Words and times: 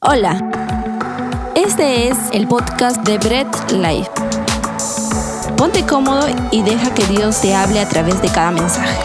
Hola, 0.00 0.38
este 1.56 2.06
es 2.06 2.16
el 2.32 2.46
podcast 2.46 3.02
de 3.02 3.18
Bread 3.18 3.48
Life. 3.72 4.08
Ponte 5.56 5.84
cómodo 5.84 6.28
y 6.52 6.62
deja 6.62 6.94
que 6.94 7.04
Dios 7.06 7.40
te 7.40 7.52
hable 7.52 7.80
a 7.80 7.88
través 7.88 8.22
de 8.22 8.28
cada 8.28 8.52
mensaje. 8.52 8.96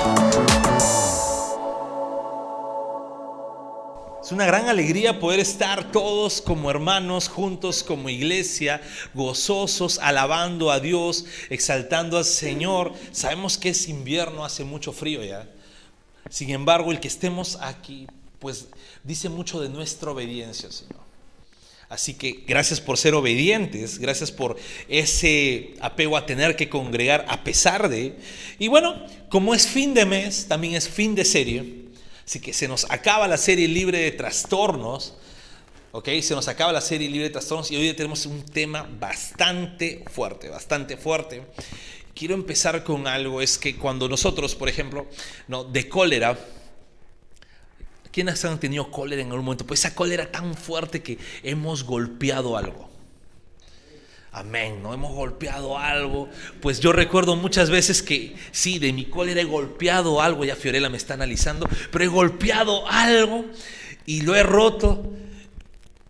Es 4.22 4.32
una 4.32 4.46
gran 4.46 4.70
alegría 4.70 5.20
poder 5.20 5.40
estar 5.40 5.92
todos 5.92 6.44
como 6.44 6.70
hermanos, 6.70 7.28
juntos 7.28 7.82
como 7.82 8.10
iglesia, 8.10 8.80
gozosos, 9.16 9.98
alabando 9.98 10.70
a 10.70 10.80
Dios, 10.80 11.26
exaltando 11.50 12.20
al 12.20 12.26
Señor. 12.26 12.94
Sabemos 13.12 13.58
que 13.58 13.70
es 13.70 13.90
invierno, 13.90 14.46
hace 14.46 14.64
mucho 14.64 14.94
frío 14.94 15.24
ya. 15.24 15.50
Sin 16.30 16.52
embargo, 16.52 16.92
el 16.92 17.00
que 17.00 17.08
estemos 17.08 17.58
aquí, 17.62 18.06
pues 18.44 18.68
dice 19.06 19.30
mucho 19.30 19.62
de 19.62 19.70
nuestra 19.70 20.12
obediencia, 20.12 20.70
Señor. 20.70 21.00
Así 21.88 22.14
que 22.14 22.44
gracias 22.46 22.82
por 22.82 22.98
ser 22.98 23.14
obedientes, 23.14 24.00
gracias 24.00 24.34
por 24.34 24.58
ese 24.90 25.76
apego 25.80 26.18
a 26.18 26.26
tener 26.26 26.58
que 26.58 26.68
congregar 26.68 27.24
a 27.30 27.46
pesar 27.46 27.88
de. 27.88 28.18
Y 28.60 28.68
bueno, 28.68 29.02
como 29.30 29.56
es 29.56 29.66
fin 29.66 29.94
de 29.94 30.06
mes, 30.06 30.46
también 30.50 30.76
es 30.76 30.90
fin 30.90 31.16
de 31.16 31.24
serie. 31.24 31.86
Así 32.26 32.42
que 32.42 32.52
se 32.52 32.68
nos 32.68 32.84
acaba 32.92 33.30
la 33.30 33.38
serie 33.38 33.70
libre 33.70 34.00
de 34.00 34.12
trastornos. 34.12 35.14
¿Ok? 35.94 36.10
Se 36.22 36.36
nos 36.36 36.50
acaba 36.50 36.74
la 36.74 36.82
serie 36.82 37.08
libre 37.08 37.30
de 37.30 37.34
trastornos 37.34 37.72
y 37.72 37.78
hoy 37.78 37.94
tenemos 37.94 38.26
un 38.26 38.44
tema 38.44 38.86
bastante 39.00 40.04
fuerte, 40.12 40.50
bastante 40.50 40.98
fuerte. 40.98 41.44
Quiero 42.14 42.34
empezar 42.34 42.84
con 42.84 43.08
algo, 43.08 43.42
es 43.42 43.58
que 43.58 43.78
cuando 43.78 44.10
nosotros, 44.10 44.54
por 44.54 44.68
ejemplo, 44.68 45.08
no, 45.48 45.64
de 45.64 45.88
cólera, 45.88 46.38
¿quiénes 48.14 48.46
han 48.46 48.60
tenido 48.60 48.90
cólera 48.92 49.22
en 49.22 49.30
algún 49.30 49.46
momento? 49.46 49.66
Pues 49.66 49.82
esa 49.82 49.96
cólera 49.96 50.32
tan 50.32 50.56
fuerte 50.56 51.02
que 51.02 51.18
hemos 51.42 51.84
golpeado 51.84 52.56
algo. 52.56 52.90
Amén, 54.32 54.82
¿no? 54.82 54.94
Hemos 54.94 55.14
golpeado 55.14 55.78
algo. 55.78 56.30
Pues 56.62 56.80
yo 56.80 56.92
recuerdo 56.92 57.36
muchas 57.36 57.70
veces 57.70 58.02
que 58.02 58.36
sí, 58.52 58.80
de 58.80 58.94
mi 58.94 59.06
cólera 59.06 59.42
he 59.42 59.46
golpeado 59.46 60.22
algo, 60.22 60.46
ya 60.46 60.56
Fiorella 60.56 60.90
me 60.90 60.98
está 60.98 61.16
analizando, 61.16 61.68
pero 61.92 62.04
he 62.04 62.08
golpeado 62.08 62.88
algo 62.88 63.46
y 64.06 64.22
lo 64.22 64.36
he 64.36 64.44
roto. 64.44 65.04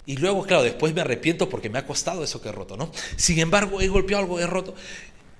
Y 0.05 0.17
luego, 0.17 0.43
claro, 0.43 0.63
después 0.63 0.93
me 0.93 1.01
arrepiento 1.01 1.49
porque 1.49 1.69
me 1.69 1.79
ha 1.79 1.87
costado 1.87 2.23
eso 2.23 2.41
que 2.41 2.49
he 2.49 2.51
roto, 2.51 2.75
¿no? 2.75 2.91
Sin 3.15 3.39
embargo, 3.39 3.81
he 3.81 3.87
golpeado 3.87 4.23
algo, 4.23 4.39
he 4.39 4.47
roto. 4.47 4.75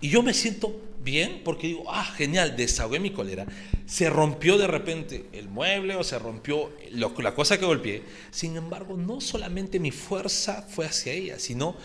Y 0.03 0.09
yo 0.09 0.21
me 0.21 0.33
siento 0.33 0.81
bien 1.01 1.43
porque 1.45 1.67
digo, 1.67 1.85
ah, 1.87 2.03
genial, 2.03 2.57
desahogué 2.57 2.99
mi 2.99 3.11
cólera. 3.11 3.45
Se 3.85 4.09
rompió 4.09 4.57
de 4.57 4.67
repente 4.67 5.27
el 5.31 5.47
mueble 5.47 5.95
o 5.95 6.03
se 6.03 6.19
rompió 6.19 6.73
la 6.91 7.33
cosa 7.33 7.57
que 7.57 7.65
golpeé. 7.65 8.03
Sin 8.29 8.57
embargo, 8.57 8.97
no 8.97 9.21
solamente 9.21 9.79
mi 9.79 9.91
fuerza 9.91 10.67
fue 10.69 10.87
hacia 10.87 11.13
ella, 11.13 11.39
sino 11.39 11.77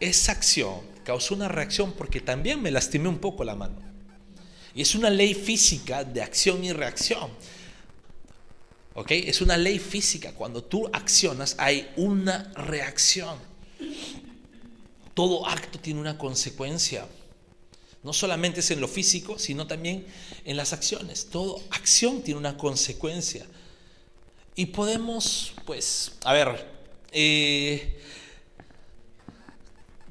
esa 0.00 0.32
acción 0.32 0.80
causó 1.04 1.34
una 1.34 1.48
reacción 1.48 1.92
porque 1.92 2.22
también 2.22 2.62
me 2.62 2.70
lastimé 2.70 3.10
un 3.10 3.18
poco 3.18 3.44
la 3.44 3.54
mano. 3.54 3.76
Y 4.74 4.80
es 4.80 4.94
una 4.94 5.10
ley 5.10 5.34
física 5.34 6.02
de 6.02 6.22
acción 6.22 6.64
y 6.64 6.72
reacción. 6.72 7.28
¿Ok? 8.94 9.10
Es 9.10 9.42
una 9.42 9.58
ley 9.58 9.78
física. 9.78 10.32
Cuando 10.32 10.64
tú 10.64 10.88
accionas 10.94 11.56
hay 11.58 11.90
una 11.96 12.50
reacción. 12.54 13.36
Todo 15.12 15.46
acto 15.46 15.78
tiene 15.78 16.00
una 16.00 16.16
consecuencia. 16.16 17.06
No 18.06 18.12
solamente 18.12 18.60
es 18.60 18.70
en 18.70 18.80
lo 18.80 18.86
físico, 18.86 19.36
sino 19.36 19.66
también 19.66 20.06
en 20.44 20.56
las 20.56 20.72
acciones. 20.72 21.26
Toda 21.26 21.60
acción 21.70 22.22
tiene 22.22 22.38
una 22.38 22.56
consecuencia. 22.56 23.44
Y 24.54 24.66
podemos, 24.66 25.54
pues, 25.64 26.12
a 26.22 26.32
ver, 26.32 26.68
eh, 27.10 27.98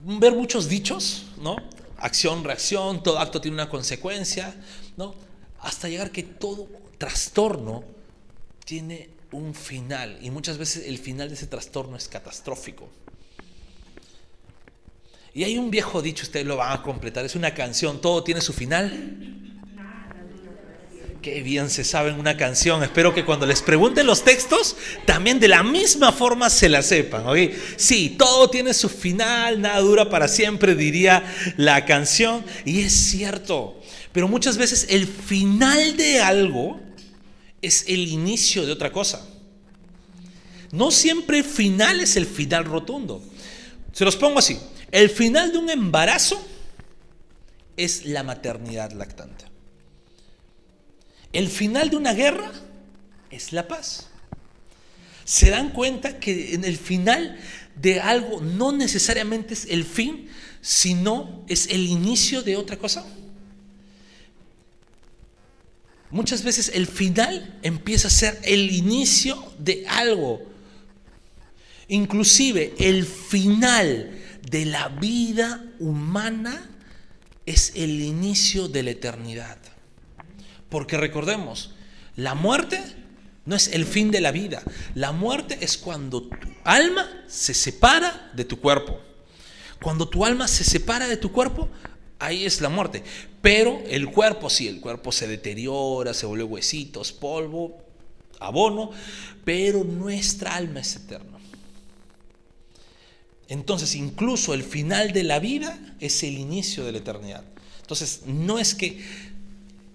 ver 0.03 0.33
muchos 0.33 0.67
dichos, 0.67 1.27
¿no? 1.37 1.55
Acción, 1.97 2.43
reacción, 2.43 3.01
todo 3.01 3.17
acto 3.17 3.39
tiene 3.39 3.55
una 3.55 3.69
consecuencia, 3.69 4.53
¿no? 4.97 5.15
Hasta 5.61 5.87
llegar 5.87 6.11
que 6.11 6.23
todo 6.23 6.67
trastorno 6.97 7.85
tiene 8.65 9.09
un 9.31 9.55
final 9.55 10.19
y 10.21 10.31
muchas 10.31 10.57
veces 10.57 10.85
el 10.85 10.97
final 10.97 11.29
de 11.29 11.35
ese 11.35 11.47
trastorno 11.47 11.95
es 11.95 12.09
catastrófico. 12.09 12.89
Y 15.35 15.43
hay 15.43 15.57
un 15.57 15.69
viejo 15.69 16.01
dicho, 16.01 16.23
ustedes 16.23 16.45
lo 16.45 16.55
van 16.55 16.71
a 16.71 16.81
completar, 16.81 17.25
es 17.25 17.35
una 17.35 17.53
canción, 17.53 17.99
todo 17.99 18.23
tiene 18.23 18.39
su 18.39 18.53
final. 18.53 19.33
Qué 21.21 21.41
bien 21.41 21.69
se 21.69 21.83
sabe 21.83 22.11
en 22.11 22.19
una 22.19 22.37
canción. 22.37 22.81
Espero 22.83 23.13
que 23.13 23.25
cuando 23.25 23.45
les 23.45 23.61
pregunten 23.61 24.05
los 24.05 24.23
textos, 24.23 24.77
también 25.05 25.41
de 25.41 25.49
la 25.49 25.61
misma 25.61 26.13
forma 26.13 26.49
se 26.49 26.69
la 26.69 26.81
sepan. 26.81 27.25
Sí, 27.75 28.15
todo 28.17 28.49
tiene 28.49 28.73
su 28.73 28.87
final, 28.87 29.59
nada 29.59 29.81
dura 29.81 30.09
para 30.09 30.29
siempre, 30.29 30.73
diría 30.73 31.25
la 31.57 31.83
canción. 31.83 32.45
Y 32.63 32.83
es 32.83 32.93
cierto. 32.93 33.81
Pero 34.13 34.29
muchas 34.29 34.57
veces 34.57 34.87
el 34.89 35.05
final 35.05 35.97
de 35.97 36.21
algo 36.21 36.79
es 37.61 37.83
el 37.89 38.07
inicio 38.07 38.65
de 38.65 38.71
otra 38.71 38.89
cosa. 38.93 39.27
No 40.71 40.91
siempre 40.91 41.39
el 41.39 41.43
final 41.43 41.99
es 41.99 42.15
el 42.15 42.25
final 42.25 42.63
rotundo. 42.63 43.21
Se 43.91 44.05
los 44.05 44.15
pongo 44.15 44.39
así. 44.39 44.57
El 44.95 45.09
final 45.09 45.51
de 45.51 45.57
un 45.57 45.69
embarazo 45.69 46.41
es 47.75 48.05
la 48.05 48.23
maternidad 48.23 48.93
lactante. 48.93 49.43
El 51.33 51.49
final 51.49 51.89
de 51.89 51.97
una 51.97 52.13
guerra 52.13 52.49
es 53.29 53.51
la 53.51 53.67
paz. 53.67 54.07
Se 55.25 55.49
dan 55.49 55.71
cuenta 55.71 56.17
que 56.21 56.53
en 56.53 56.63
el 56.63 56.77
final 56.77 57.37
de 57.75 57.99
algo 57.99 58.39
no 58.39 58.71
necesariamente 58.71 59.53
es 59.53 59.65
el 59.65 59.83
fin, 59.83 60.29
sino 60.61 61.43
es 61.49 61.67
el 61.67 61.87
inicio 61.87 62.41
de 62.41 62.55
otra 62.55 62.77
cosa. 62.77 63.05
Muchas 66.09 66.41
veces 66.41 66.71
el 66.73 66.87
final 66.87 67.59
empieza 67.63 68.07
a 68.07 68.11
ser 68.11 68.39
el 68.45 68.71
inicio 68.71 69.51
de 69.59 69.85
algo. 69.89 70.41
Inclusive 71.89 72.73
el 72.79 73.05
final 73.05 74.21
de 74.49 74.65
la 74.65 74.89
vida 74.89 75.63
humana 75.79 76.69
es 77.45 77.73
el 77.75 78.01
inicio 78.01 78.67
de 78.67 78.83
la 78.83 78.91
eternidad. 78.91 79.57
Porque 80.69 80.97
recordemos, 80.97 81.73
la 82.15 82.33
muerte 82.33 82.81
no 83.45 83.55
es 83.55 83.67
el 83.67 83.85
fin 83.85 84.11
de 84.11 84.21
la 84.21 84.31
vida. 84.31 84.63
La 84.95 85.11
muerte 85.11 85.57
es 85.61 85.77
cuando 85.77 86.23
tu 86.23 86.37
alma 86.63 87.07
se 87.27 87.53
separa 87.53 88.31
de 88.33 88.45
tu 88.45 88.59
cuerpo. 88.59 88.99
Cuando 89.81 90.07
tu 90.07 90.25
alma 90.25 90.47
se 90.47 90.63
separa 90.63 91.07
de 91.07 91.17
tu 91.17 91.31
cuerpo, 91.31 91.69
ahí 92.19 92.45
es 92.45 92.61
la 92.61 92.69
muerte. 92.69 93.03
Pero 93.41 93.83
el 93.87 94.09
cuerpo, 94.09 94.49
sí, 94.49 94.67
el 94.67 94.81
cuerpo 94.81 95.11
se 95.11 95.27
deteriora, 95.27 96.13
se 96.13 96.25
vuelve 96.25 96.43
huesitos, 96.45 97.11
polvo, 97.11 97.77
abono, 98.39 98.91
pero 99.43 99.83
nuestra 99.83 100.55
alma 100.55 100.79
es 100.79 100.95
eterna. 100.95 101.34
Entonces, 103.47 103.95
incluso 103.95 104.53
el 104.53 104.63
final 104.63 105.11
de 105.11 105.23
la 105.23 105.39
vida 105.39 105.77
es 105.99 106.23
el 106.23 106.37
inicio 106.37 106.83
de 106.83 106.91
la 106.91 106.97
eternidad. 106.99 107.43
Entonces, 107.81 108.21
no 108.25 108.57
es 108.57 108.73
que 108.73 108.99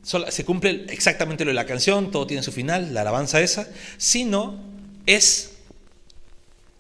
se 0.03 0.45
cumple 0.45 0.87
exactamente 0.89 1.45
lo 1.45 1.51
de 1.51 1.55
la 1.55 1.67
canción, 1.67 2.11
todo 2.11 2.27
tiene 2.27 2.43
su 2.43 2.53
final, 2.53 2.95
la 2.95 3.03
alabanza 3.03 3.41
esa, 3.41 3.69
sino 3.99 4.59
es 5.07 5.53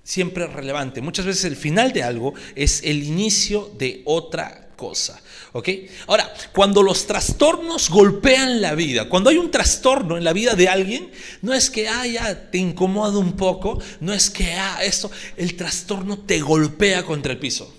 siempre 0.04 0.46
relevante. 0.46 1.00
Muchas 1.00 1.26
veces 1.26 1.44
el 1.44 1.56
final 1.56 1.92
de 1.92 2.02
algo 2.02 2.34
es 2.54 2.82
el 2.84 3.02
inicio 3.02 3.70
de 3.78 4.02
otra 4.04 4.69
cosa. 4.80 5.20
¿Ok? 5.52 5.68
Ahora, 6.06 6.32
cuando 6.52 6.82
los 6.82 7.06
trastornos 7.06 7.90
golpean 7.90 8.62
la 8.62 8.74
vida, 8.74 9.10
cuando 9.10 9.28
hay 9.28 9.36
un 9.36 9.50
trastorno 9.50 10.16
en 10.16 10.24
la 10.24 10.32
vida 10.32 10.54
de 10.54 10.68
alguien, 10.68 11.10
no 11.42 11.52
es 11.52 11.68
que, 11.68 11.86
ah, 11.86 12.04
te 12.50 12.56
incomoda 12.56 13.18
un 13.18 13.36
poco, 13.36 13.78
no 14.00 14.14
es 14.14 14.30
que, 14.30 14.54
ah, 14.54 14.82
esto, 14.82 15.10
el 15.36 15.54
trastorno 15.54 16.20
te 16.20 16.40
golpea 16.40 17.04
contra 17.04 17.32
el 17.32 17.38
piso. 17.38 17.74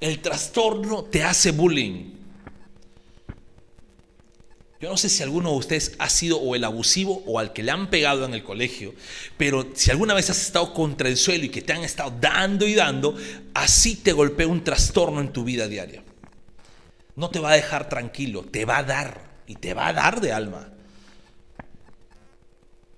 El 0.00 0.20
trastorno 0.20 1.04
te 1.04 1.22
hace 1.22 1.50
bullying. 1.50 2.21
Yo 4.82 4.90
no 4.90 4.96
sé 4.96 5.08
si 5.08 5.22
alguno 5.22 5.52
de 5.52 5.58
ustedes 5.58 5.92
ha 6.00 6.10
sido 6.10 6.40
o 6.40 6.56
el 6.56 6.64
abusivo 6.64 7.22
o 7.24 7.38
al 7.38 7.52
que 7.52 7.62
le 7.62 7.70
han 7.70 7.88
pegado 7.88 8.24
en 8.24 8.34
el 8.34 8.42
colegio, 8.42 8.96
pero 9.36 9.68
si 9.74 9.92
alguna 9.92 10.12
vez 10.12 10.28
has 10.28 10.42
estado 10.42 10.74
contra 10.74 11.08
el 11.08 11.16
suelo 11.16 11.44
y 11.44 11.50
que 11.50 11.62
te 11.62 11.72
han 11.72 11.84
estado 11.84 12.12
dando 12.20 12.66
y 12.66 12.74
dando, 12.74 13.16
así 13.54 13.94
te 13.94 14.10
golpea 14.10 14.48
un 14.48 14.64
trastorno 14.64 15.20
en 15.20 15.32
tu 15.32 15.44
vida 15.44 15.68
diaria. 15.68 16.02
No 17.14 17.30
te 17.30 17.38
va 17.38 17.52
a 17.52 17.54
dejar 17.54 17.88
tranquilo, 17.88 18.42
te 18.42 18.64
va 18.64 18.78
a 18.78 18.82
dar 18.82 19.20
y 19.46 19.54
te 19.54 19.72
va 19.72 19.86
a 19.86 19.92
dar 19.92 20.20
de 20.20 20.32
alma. 20.32 20.72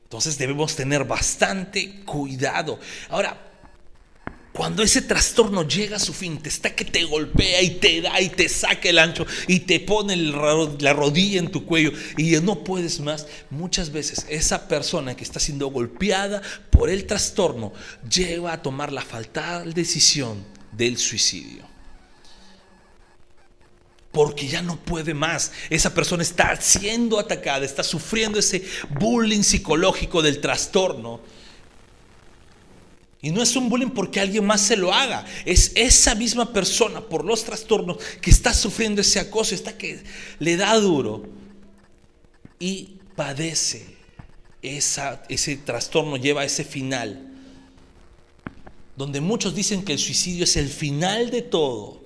Entonces 0.05 0.39
debemos 0.39 0.75
tener 0.77 1.05
bastante 1.05 2.01
cuidado. 2.07 2.81
Ahora, 3.11 3.54
Cuando 4.55 4.85
ese 4.85 5.03
trastorno 5.03 5.67
llega 5.67 5.97
a 5.97 5.99
su 5.99 6.15
fin, 6.15 6.39
te 6.39 6.49
está 6.49 6.77
que 6.77 6.85
te 6.85 7.03
golpea 7.03 7.61
y 7.61 7.71
te 7.71 8.01
da 8.01 8.21
y 8.21 8.29
te 8.29 8.49
saca 8.49 8.89
el 8.89 9.01
ancho 9.01 9.27
y 9.49 9.59
te 9.61 9.81
pone 9.81 10.15
la 10.15 10.93
rodilla 10.93 11.41
en 11.41 11.51
tu 11.51 11.65
cuello 11.65 11.91
y 12.17 12.31
no 12.41 12.63
puedes 12.63 13.01
más, 13.01 13.27
muchas 13.51 13.91
veces 13.91 14.27
esa 14.29 14.69
persona 14.69 15.17
que 15.17 15.25
está 15.25 15.41
siendo 15.41 15.67
golpeada 15.73 16.41
por 16.71 16.89
el 16.89 17.05
trastorno 17.05 17.73
lleva 18.09 18.53
a 18.53 18.63
tomar 18.63 18.93
la 18.93 19.03
fatal 19.03 19.75
decisión 19.75 20.45
del 20.71 20.99
suicidio 20.99 21.67
porque 24.13 24.47
ya 24.47 24.63
no 24.63 24.77
puede 24.77 25.13
más. 25.13 25.51
Esa 25.69 25.93
persona 25.93 26.23
está 26.23 26.55
siendo 26.61 27.19
atacada, 27.19 27.65
está 27.65 27.83
sufriendo 27.83 28.39
ese 28.39 28.65
bullying 29.01 29.43
psicológico 29.43 30.23
del 30.23 30.41
trastorno. 30.41 31.21
Y 33.25 33.31
no 33.31 33.43
es 33.43 33.57
un 33.57 33.71
bullying 33.71 33.89
porque 33.89 34.21
alguien 34.21 34.45
más 34.45 34.61
se 34.61 34.77
lo 34.77 34.93
haga. 34.93 35.25
Es 35.47 35.73
esa 35.77 36.15
misma 36.15 36.53
persona 36.53 37.01
por 37.01 37.25
los 37.25 37.43
trastornos 37.43 37.97
que 38.21 38.31
está 38.31 38.53
sufriendo 38.53 39.01
ese 39.01 39.19
acoso, 39.19 39.55
está 39.55 39.79
que 39.79 40.05
le 40.39 40.59
da 40.59 40.79
duro 40.79 41.25
y 42.59 42.99
padece 43.17 43.97
ese 44.61 45.57
trastorno, 45.57 46.19
lleva 46.19 46.43
a 46.43 46.45
ese 46.45 46.65
final. 46.65 47.33
Donde 48.95 49.23
muchos 49.23 49.55
dicen 49.55 49.87
que 49.87 49.95
el 49.95 49.99
suicidio 49.99 50.45
es 50.45 50.59
el 50.59 50.69
final 50.69 51.31
de 51.31 51.41
todo. 51.41 52.03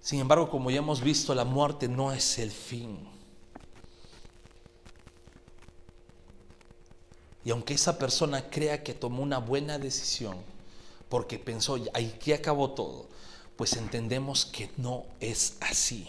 Sin 0.00 0.18
embargo, 0.18 0.48
como 0.48 0.70
ya 0.70 0.78
hemos 0.78 1.02
visto, 1.02 1.34
la 1.34 1.44
muerte 1.44 1.88
no 1.88 2.10
es 2.10 2.38
el 2.38 2.50
fin. 2.50 2.96
Y 7.48 7.50
aunque 7.50 7.72
esa 7.72 7.98
persona 7.98 8.50
crea 8.50 8.82
que 8.82 8.92
tomó 8.92 9.22
una 9.22 9.38
buena 9.38 9.78
decisión, 9.78 10.36
porque 11.08 11.38
pensó, 11.38 11.82
que 12.22 12.34
acabó 12.34 12.72
todo, 12.72 13.08
pues 13.56 13.72
entendemos 13.72 14.44
que 14.44 14.68
no 14.76 15.06
es 15.18 15.54
así. 15.60 16.06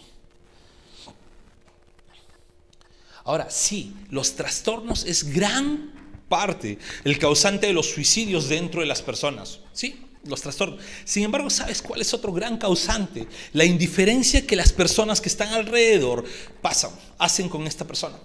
Ahora, 3.23 3.49
sí, 3.49 3.95
los 4.09 4.35
trastornos 4.35 5.05
es 5.05 5.33
gran 5.33 5.93
parte 6.27 6.77
el 7.05 7.17
causante 7.17 7.67
de 7.67 7.73
los 7.73 7.89
suicidios 7.89 8.49
dentro 8.49 8.81
de 8.81 8.87
las 8.87 9.01
personas. 9.01 9.59
Sí, 9.71 10.07
los 10.25 10.41
trastornos. 10.41 10.83
Sin 11.05 11.23
embargo, 11.23 11.49
¿sabes 11.49 11.81
cuál 11.81 12.01
es 12.01 12.13
otro 12.13 12.33
gran 12.33 12.57
causante? 12.57 13.29
La 13.53 13.63
indiferencia 13.63 14.45
que 14.45 14.57
las 14.57 14.73
personas 14.73 15.21
que 15.21 15.29
están 15.29 15.53
alrededor 15.53 16.25
pasan, 16.61 16.91
hacen 17.17 17.47
con 17.47 17.65
esta 17.65 17.87
persona. 17.87 18.17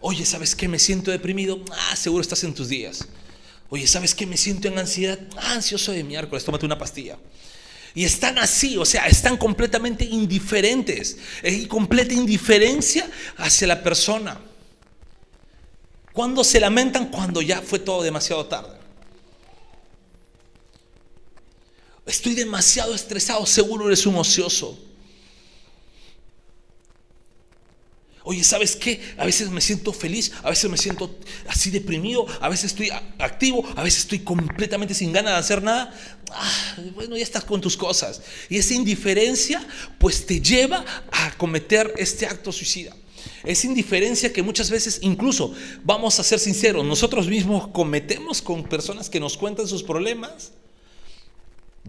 Oye, 0.00 0.24
¿sabes 0.24 0.54
qué? 0.54 0.68
Me 0.68 0.78
siento 0.78 1.10
deprimido. 1.10 1.60
Ah, 1.72 1.96
seguro 1.96 2.22
estás 2.22 2.44
en 2.44 2.54
tus 2.54 2.68
días. 2.68 3.06
Oye, 3.70 3.86
¿sabes 3.86 4.14
qué? 4.14 4.26
Me 4.26 4.36
siento 4.36 4.68
en 4.68 4.78
ansiedad. 4.78 5.18
Ah, 5.36 5.54
ansioso 5.54 5.92
de 5.92 6.04
miércoles, 6.04 6.44
tómate 6.44 6.66
una 6.66 6.78
pastilla. 6.78 7.18
Y 7.94 8.04
están 8.04 8.38
así, 8.38 8.76
o 8.76 8.84
sea, 8.84 9.06
están 9.06 9.36
completamente 9.36 10.04
indiferentes. 10.04 11.18
Hay 11.42 11.66
completa 11.66 12.14
indiferencia 12.14 13.10
hacia 13.36 13.66
la 13.66 13.82
persona. 13.82 14.40
Cuando 16.12 16.44
se 16.44 16.60
lamentan? 16.60 17.10
Cuando 17.10 17.42
ya 17.42 17.60
fue 17.60 17.78
todo 17.78 18.02
demasiado 18.02 18.46
tarde. 18.46 18.78
Estoy 22.06 22.34
demasiado 22.34 22.94
estresado, 22.94 23.44
seguro 23.44 23.86
eres 23.86 24.06
un 24.06 24.16
ocioso. 24.16 24.78
Oye, 28.30 28.44
¿sabes 28.44 28.76
qué? 28.76 29.00
A 29.16 29.24
veces 29.24 29.48
me 29.48 29.62
siento 29.62 29.90
feliz, 29.90 30.32
a 30.42 30.50
veces 30.50 30.70
me 30.70 30.76
siento 30.76 31.16
así 31.46 31.70
deprimido, 31.70 32.26
a 32.42 32.50
veces 32.50 32.66
estoy 32.66 32.90
activo, 33.18 33.66
a 33.74 33.82
veces 33.82 34.00
estoy 34.00 34.18
completamente 34.18 34.92
sin 34.92 35.14
ganas 35.14 35.32
de 35.32 35.38
hacer 35.38 35.62
nada. 35.62 35.94
Ah, 36.30 36.76
bueno, 36.94 37.16
ya 37.16 37.22
estás 37.22 37.42
con 37.42 37.62
tus 37.62 37.74
cosas. 37.74 38.20
Y 38.50 38.58
esa 38.58 38.74
indiferencia 38.74 39.66
pues 39.96 40.26
te 40.26 40.42
lleva 40.42 40.84
a 41.10 41.30
cometer 41.38 41.94
este 41.96 42.26
acto 42.26 42.52
suicida. 42.52 42.94
Esa 43.44 43.66
indiferencia 43.66 44.30
que 44.30 44.42
muchas 44.42 44.68
veces, 44.68 44.98
incluso, 45.00 45.54
vamos 45.82 46.20
a 46.20 46.22
ser 46.22 46.38
sinceros, 46.38 46.84
nosotros 46.84 47.28
mismos 47.28 47.68
cometemos 47.68 48.42
con 48.42 48.62
personas 48.64 49.08
que 49.08 49.20
nos 49.20 49.38
cuentan 49.38 49.66
sus 49.66 49.82
problemas 49.82 50.52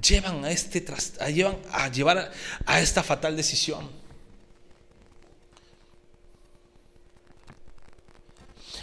llevan 0.01 0.45
a, 0.45 0.51
este, 0.51 0.85
llevan 1.33 1.57
a 1.73 1.91
llevar 1.91 2.31
a 2.65 2.79
esta 2.79 3.03
fatal 3.03 3.35
decisión. 3.35 3.98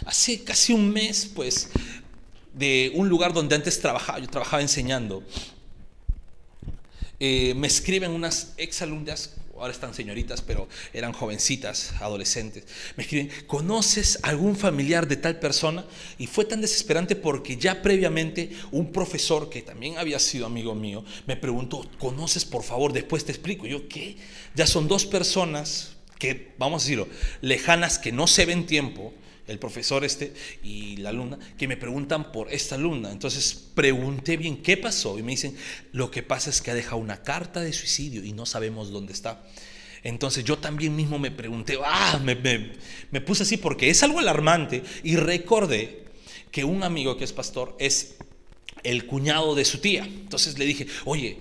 Hace 0.07 0.41
casi 0.43 0.71
un 0.71 0.89
mes, 0.89 1.29
pues, 1.35 1.69
de 2.53 2.91
un 2.95 3.09
lugar 3.09 3.33
donde 3.33 3.55
antes 3.55 3.79
trabajaba, 3.81 4.19
yo 4.19 4.27
trabajaba 4.27 4.61
enseñando, 4.61 5.21
eh, 7.19 7.53
me 7.55 7.67
escriben 7.67 8.11
unas 8.11 8.53
exalumnas 8.55 9.33
ahora 9.57 9.73
están 9.73 9.93
señoritas, 9.93 10.41
pero 10.41 10.69
eran 10.93 11.13
jovencitas, 11.13 11.93
adolescentes. 11.99 12.63
Me 12.95 13.03
escriben, 13.03 13.29
¿conoces 13.47 14.19
algún 14.23 14.55
familiar 14.55 15.07
de 15.07 15.17
tal 15.17 15.39
persona? 15.39 15.85
Y 16.17 16.27
fue 16.27 16.45
tan 16.45 16.61
desesperante 16.61 17.15
porque 17.15 17.57
ya 17.57 17.81
previamente 17.81 18.51
un 18.71 18.91
profesor 18.91 19.49
que 19.49 19.61
también 19.61 19.97
había 19.97 20.19
sido 20.19 20.45
amigo 20.45 20.75
mío 20.75 21.03
me 21.25 21.35
preguntó, 21.35 21.85
¿conoces 21.97 22.45
por 22.45 22.63
favor? 22.63 22.93
Después 22.93 23.25
te 23.25 23.31
explico. 23.31 23.65
yo, 23.65 23.87
¿qué? 23.87 24.15
Ya 24.55 24.67
son 24.67 24.87
dos 24.87 25.05
personas 25.05 25.97
que, 26.19 26.53
vamos 26.57 26.83
a 26.83 26.85
decirlo, 26.85 27.07
lejanas 27.41 27.99
que 27.99 28.11
no 28.11 28.27
se 28.27 28.45
ven 28.45 28.65
tiempo 28.65 29.13
el 29.47 29.59
profesor 29.59 30.03
este 30.03 30.33
y 30.63 30.97
la 30.97 31.09
alumna, 31.09 31.39
que 31.57 31.67
me 31.67 31.77
preguntan 31.77 32.31
por 32.31 32.51
esta 32.51 32.75
alumna. 32.75 33.11
Entonces 33.11 33.69
pregunté 33.73 34.37
bien 34.37 34.61
qué 34.61 34.77
pasó 34.77 35.17
y 35.17 35.23
me 35.23 35.31
dicen, 35.31 35.55
lo 35.91 36.11
que 36.11 36.23
pasa 36.23 36.49
es 36.49 36.61
que 36.61 36.71
ha 36.71 36.75
dejado 36.75 36.97
una 36.97 37.23
carta 37.23 37.61
de 37.61 37.73
suicidio 37.73 38.23
y 38.23 38.33
no 38.33 38.45
sabemos 38.45 38.91
dónde 38.91 39.13
está. 39.13 39.43
Entonces 40.03 40.43
yo 40.43 40.57
también 40.57 40.95
mismo 40.95 41.19
me 41.19 41.31
pregunté, 41.31 41.77
ah, 41.83 42.19
me, 42.23 42.35
me 43.11 43.21
puse 43.21 43.43
así 43.43 43.57
porque 43.57 43.89
es 43.89 44.03
algo 44.03 44.19
alarmante 44.19 44.83
y 45.03 45.15
recordé 45.15 46.05
que 46.51 46.63
un 46.63 46.83
amigo 46.83 47.17
que 47.17 47.23
es 47.23 47.33
pastor 47.33 47.75
es 47.79 48.15
el 48.83 49.05
cuñado 49.05 49.55
de 49.55 49.65
su 49.65 49.79
tía. 49.79 50.03
Entonces 50.03 50.57
le 50.57 50.65
dije, 50.65 50.87
oye, 51.05 51.39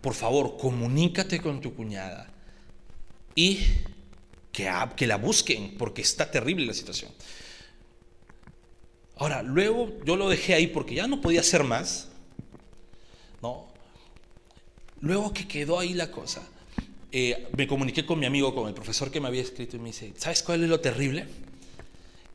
por 0.00 0.14
favor, 0.14 0.56
comunícate 0.56 1.40
con 1.40 1.60
tu 1.60 1.74
cuñada 1.74 2.32
y 3.34 3.60
que, 4.52 4.70
que 4.96 5.06
la 5.06 5.16
busquen 5.16 5.76
porque 5.78 6.02
está 6.02 6.30
terrible 6.30 6.66
la 6.66 6.74
situación. 6.74 7.12
Ahora, 9.20 9.42
luego 9.42 9.92
yo 10.06 10.16
lo 10.16 10.30
dejé 10.30 10.54
ahí 10.54 10.66
porque 10.66 10.94
ya 10.94 11.06
no 11.06 11.20
podía 11.20 11.40
hacer 11.40 11.62
más. 11.62 12.08
¿no? 13.42 13.66
Luego 15.02 15.34
que 15.34 15.46
quedó 15.46 15.78
ahí 15.78 15.92
la 15.92 16.10
cosa, 16.10 16.42
eh, 17.12 17.46
me 17.54 17.66
comuniqué 17.66 18.06
con 18.06 18.18
mi 18.18 18.24
amigo, 18.24 18.54
con 18.54 18.66
el 18.66 18.72
profesor 18.72 19.10
que 19.10 19.20
me 19.20 19.28
había 19.28 19.42
escrito 19.42 19.76
y 19.76 19.78
me 19.78 19.88
dice, 19.88 20.14
¿sabes 20.16 20.42
cuál 20.42 20.62
es 20.62 20.70
lo 20.70 20.80
terrible? 20.80 21.26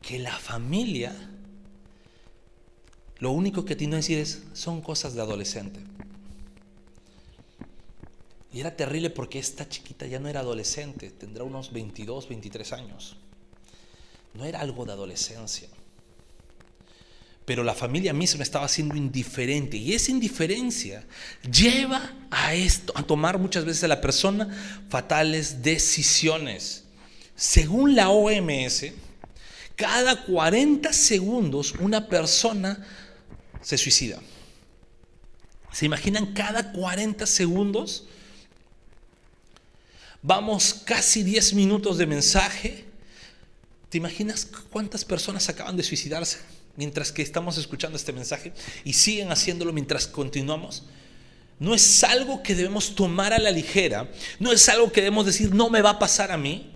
Que 0.00 0.20
la 0.20 0.38
familia, 0.38 1.12
lo 3.18 3.32
único 3.32 3.64
que 3.64 3.74
tiene 3.74 3.94
que 3.94 3.96
decir 3.96 4.18
es, 4.18 4.44
son 4.52 4.80
cosas 4.80 5.14
de 5.14 5.22
adolescente. 5.22 5.80
Y 8.52 8.60
era 8.60 8.76
terrible 8.76 9.10
porque 9.10 9.40
esta 9.40 9.68
chiquita 9.68 10.06
ya 10.06 10.20
no 10.20 10.28
era 10.28 10.38
adolescente, 10.38 11.10
tendrá 11.10 11.42
unos 11.42 11.72
22, 11.72 12.28
23 12.28 12.72
años. 12.74 13.16
No 14.34 14.44
era 14.44 14.60
algo 14.60 14.84
de 14.84 14.92
adolescencia 14.92 15.68
pero 17.46 17.62
la 17.62 17.74
familia 17.74 18.12
misma 18.12 18.42
estaba 18.42 18.66
siendo 18.66 18.96
indiferente 18.96 19.76
y 19.76 19.94
esa 19.94 20.10
indiferencia 20.10 21.04
lleva 21.48 22.12
a 22.28 22.54
esto, 22.54 22.92
a 22.96 23.04
tomar 23.04 23.38
muchas 23.38 23.64
veces 23.64 23.84
a 23.84 23.88
la 23.88 24.00
persona 24.00 24.84
fatales 24.88 25.62
decisiones. 25.62 26.82
Según 27.36 27.94
la 27.94 28.10
OMS, 28.10 28.86
cada 29.76 30.24
40 30.24 30.92
segundos 30.92 31.74
una 31.78 32.08
persona 32.08 32.84
se 33.62 33.78
suicida. 33.78 34.18
¿Se 35.72 35.86
imaginan 35.86 36.34
cada 36.34 36.72
40 36.72 37.26
segundos? 37.26 38.08
Vamos 40.20 40.82
casi 40.84 41.22
10 41.22 41.54
minutos 41.54 41.96
de 41.96 42.06
mensaje. 42.06 42.86
¿Te 43.88 43.98
imaginas 43.98 44.48
cuántas 44.70 45.04
personas 45.04 45.48
acaban 45.48 45.76
de 45.76 45.84
suicidarse? 45.84 46.55
Mientras 46.76 47.12
que 47.12 47.22
estamos 47.22 47.58
escuchando 47.58 47.96
este 47.96 48.12
mensaje 48.12 48.52
y 48.84 48.92
siguen 48.92 49.30
haciéndolo 49.30 49.72
mientras 49.72 50.06
continuamos. 50.06 50.84
No 51.58 51.74
es 51.74 52.04
algo 52.04 52.42
que 52.42 52.54
debemos 52.54 52.94
tomar 52.94 53.32
a 53.32 53.38
la 53.38 53.50
ligera, 53.50 54.10
no 54.38 54.52
es 54.52 54.68
algo 54.68 54.92
que 54.92 55.00
debemos 55.00 55.24
decir, 55.24 55.54
no 55.54 55.70
me 55.70 55.80
va 55.80 55.90
a 55.90 55.98
pasar 55.98 56.30
a 56.30 56.36
mí. 56.36 56.72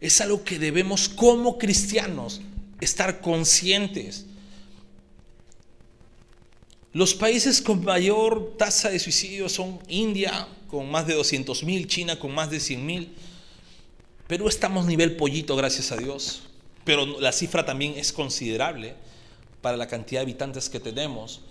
Es 0.00 0.20
algo 0.20 0.44
que 0.44 0.58
debemos 0.58 1.08
como 1.08 1.58
cristianos 1.58 2.40
estar 2.80 3.20
conscientes. 3.20 4.26
Los 6.92 7.14
países 7.14 7.60
con 7.60 7.84
mayor 7.84 8.56
tasa 8.56 8.88
de 8.88 8.98
suicidio 8.98 9.48
son 9.48 9.80
India, 9.88 10.48
con 10.68 10.88
más 10.90 11.06
de 11.06 11.14
200 11.14 11.64
mil, 11.64 11.88
China 11.88 12.18
con 12.18 12.32
más 12.32 12.50
de 12.50 12.60
100 12.60 12.86
mil. 12.86 13.14
Perú 14.28 14.48
estamos 14.48 14.86
nivel 14.86 15.16
pollito, 15.16 15.56
gracias 15.56 15.92
a 15.92 15.96
Dios 15.96 16.45
pero 16.86 17.04
la 17.20 17.32
cifra 17.32 17.66
también 17.66 17.94
es 17.96 18.12
considerable 18.12 18.94
para 19.60 19.76
la 19.76 19.88
cantidad 19.88 20.20
de 20.20 20.26
habitantes 20.26 20.70
que 20.70 20.80
tenemos. 20.80 21.42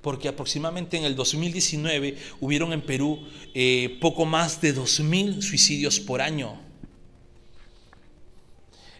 porque 0.00 0.28
aproximadamente 0.28 0.96
en 0.96 1.04
el 1.04 1.16
2019 1.16 2.16
hubieron 2.38 2.72
en 2.72 2.80
Perú 2.80 3.26
eh, 3.54 3.98
poco 4.00 4.24
más 4.24 4.60
de 4.60 4.72
2.000 4.72 5.42
suicidios 5.42 5.98
por 5.98 6.22
año. 6.22 6.60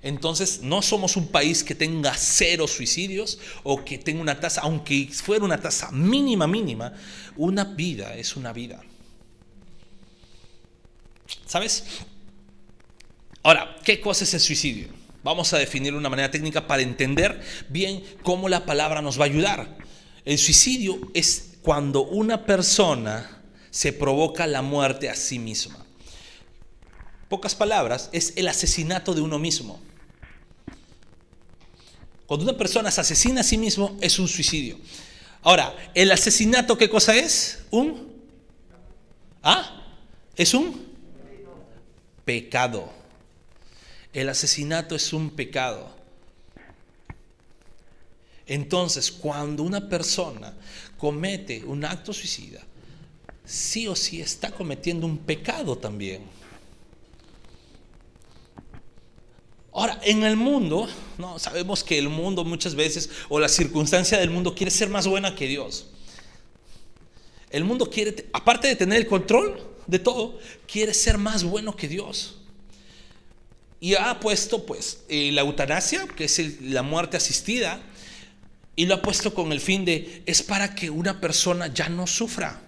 Entonces, 0.02 0.62
no 0.62 0.82
somos 0.82 1.16
un 1.16 1.28
país 1.28 1.62
que 1.62 1.76
tenga 1.76 2.12
cero 2.14 2.66
suicidios 2.66 3.38
o 3.62 3.84
que 3.84 3.98
tenga 3.98 4.20
una 4.20 4.40
tasa, 4.40 4.62
aunque 4.62 5.08
fuera 5.12 5.44
una 5.44 5.60
tasa 5.60 5.92
mínima, 5.92 6.48
mínima, 6.48 6.92
una 7.36 7.62
vida 7.62 8.16
es 8.16 8.34
una 8.34 8.52
vida. 8.52 8.82
¿Sabes? 11.46 11.84
Ahora, 13.44 13.76
¿qué 13.84 14.00
cosa 14.00 14.24
es 14.24 14.34
el 14.34 14.40
suicidio? 14.40 15.05
Vamos 15.26 15.52
a 15.52 15.58
definirlo 15.58 15.96
de 15.96 16.02
una 16.02 16.08
manera 16.08 16.30
técnica 16.30 16.68
para 16.68 16.82
entender 16.82 17.42
bien 17.68 18.04
cómo 18.22 18.48
la 18.48 18.64
palabra 18.64 19.02
nos 19.02 19.18
va 19.18 19.24
a 19.24 19.26
ayudar. 19.26 19.76
El 20.24 20.38
suicidio 20.38 21.00
es 21.14 21.54
cuando 21.62 22.04
una 22.04 22.46
persona 22.46 23.42
se 23.70 23.92
provoca 23.92 24.46
la 24.46 24.62
muerte 24.62 25.10
a 25.10 25.16
sí 25.16 25.40
misma. 25.40 25.84
Pocas 27.28 27.56
palabras, 27.56 28.08
es 28.12 28.34
el 28.36 28.46
asesinato 28.46 29.14
de 29.14 29.20
uno 29.20 29.40
mismo. 29.40 29.80
Cuando 32.26 32.44
una 32.44 32.56
persona 32.56 32.92
se 32.92 33.00
asesina 33.00 33.40
a 33.40 33.44
sí 33.44 33.58
mismo 33.58 33.96
es 34.00 34.20
un 34.20 34.28
suicidio. 34.28 34.78
Ahora, 35.42 35.74
¿el 35.92 36.12
asesinato 36.12 36.78
qué 36.78 36.88
cosa 36.88 37.16
es? 37.16 37.64
Un... 37.72 38.12
¿Ah? 39.42 39.82
Es 40.36 40.54
un 40.54 40.86
pecado. 42.24 43.05
El 44.16 44.30
asesinato 44.30 44.94
es 44.94 45.12
un 45.12 45.28
pecado. 45.28 45.90
Entonces, 48.46 49.12
cuando 49.12 49.62
una 49.62 49.90
persona 49.90 50.54
comete 50.96 51.62
un 51.62 51.84
acto 51.84 52.14
suicida, 52.14 52.62
sí 53.44 53.86
o 53.86 53.94
sí 53.94 54.22
está 54.22 54.52
cometiendo 54.52 55.06
un 55.06 55.18
pecado 55.18 55.76
también. 55.76 56.22
Ahora, 59.70 60.00
en 60.02 60.22
el 60.22 60.36
mundo, 60.36 60.88
no 61.18 61.38
sabemos 61.38 61.84
que 61.84 61.98
el 61.98 62.08
mundo 62.08 62.42
muchas 62.42 62.74
veces 62.74 63.10
o 63.28 63.38
la 63.38 63.50
circunstancia 63.50 64.16
del 64.16 64.30
mundo 64.30 64.54
quiere 64.54 64.70
ser 64.70 64.88
más 64.88 65.06
buena 65.06 65.34
que 65.34 65.46
Dios. 65.46 65.88
El 67.50 67.64
mundo 67.64 67.90
quiere, 67.90 68.30
aparte 68.32 68.66
de 68.68 68.76
tener 68.76 68.96
el 68.96 69.06
control 69.06 69.62
de 69.86 69.98
todo, 69.98 70.38
quiere 70.66 70.94
ser 70.94 71.18
más 71.18 71.44
bueno 71.44 71.76
que 71.76 71.86
Dios. 71.86 72.36
Y 73.80 73.94
ha 73.94 74.18
puesto 74.20 74.64
pues 74.64 75.04
eh, 75.08 75.30
la 75.32 75.42
eutanasia, 75.42 76.06
que 76.08 76.24
es 76.24 76.60
la 76.62 76.82
muerte 76.82 77.16
asistida, 77.16 77.80
y 78.74 78.86
lo 78.86 78.94
ha 78.94 79.02
puesto 79.02 79.34
con 79.34 79.52
el 79.52 79.60
fin 79.60 79.84
de, 79.84 80.22
es 80.26 80.42
para 80.42 80.74
que 80.74 80.90
una 80.90 81.20
persona 81.20 81.68
ya 81.68 81.88
no 81.88 82.06
sufra. 82.06 82.62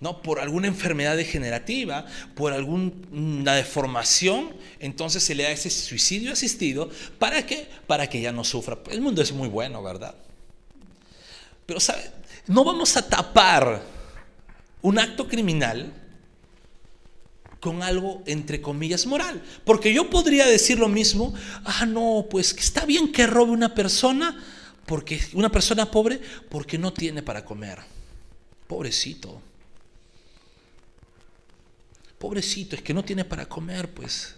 ¿no? 0.00 0.20
Por 0.20 0.40
alguna 0.40 0.66
enfermedad 0.66 1.16
degenerativa, 1.16 2.04
por 2.34 2.52
alguna 2.52 3.54
deformación, 3.54 4.54
entonces 4.78 5.22
se 5.22 5.34
le 5.34 5.44
da 5.44 5.50
ese 5.50 5.70
suicidio 5.70 6.32
asistido. 6.32 6.90
¿Para 7.18 7.46
qué? 7.46 7.68
Para 7.86 8.08
que 8.08 8.20
ya 8.20 8.32
no 8.32 8.44
sufra. 8.44 8.78
El 8.90 9.00
mundo 9.00 9.22
es 9.22 9.32
muy 9.32 9.48
bueno, 9.48 9.82
¿verdad? 9.82 10.14
Pero, 11.64 11.80
¿sabe? 11.80 12.10
No 12.46 12.64
vamos 12.64 12.96
a 12.96 13.08
tapar 13.08 13.82
un 14.82 14.98
acto 14.98 15.26
criminal 15.26 15.92
con 17.64 17.82
algo 17.82 18.22
entre 18.26 18.60
comillas 18.60 19.06
moral. 19.06 19.42
Porque 19.64 19.94
yo 19.94 20.10
podría 20.10 20.46
decir 20.46 20.78
lo 20.78 20.86
mismo, 20.86 21.32
ah, 21.64 21.86
no, 21.86 22.26
pues 22.28 22.52
está 22.52 22.84
bien 22.84 23.10
que 23.10 23.26
robe 23.26 23.52
una 23.52 23.74
persona, 23.74 24.38
porque 24.84 25.18
una 25.32 25.50
persona 25.50 25.90
pobre, 25.90 26.20
porque 26.50 26.76
no 26.76 26.92
tiene 26.92 27.22
para 27.22 27.42
comer. 27.42 27.78
Pobrecito. 28.66 29.40
Pobrecito, 32.18 32.76
es 32.76 32.82
que 32.82 32.92
no 32.92 33.02
tiene 33.02 33.24
para 33.24 33.46
comer, 33.46 33.88
pues. 33.94 34.34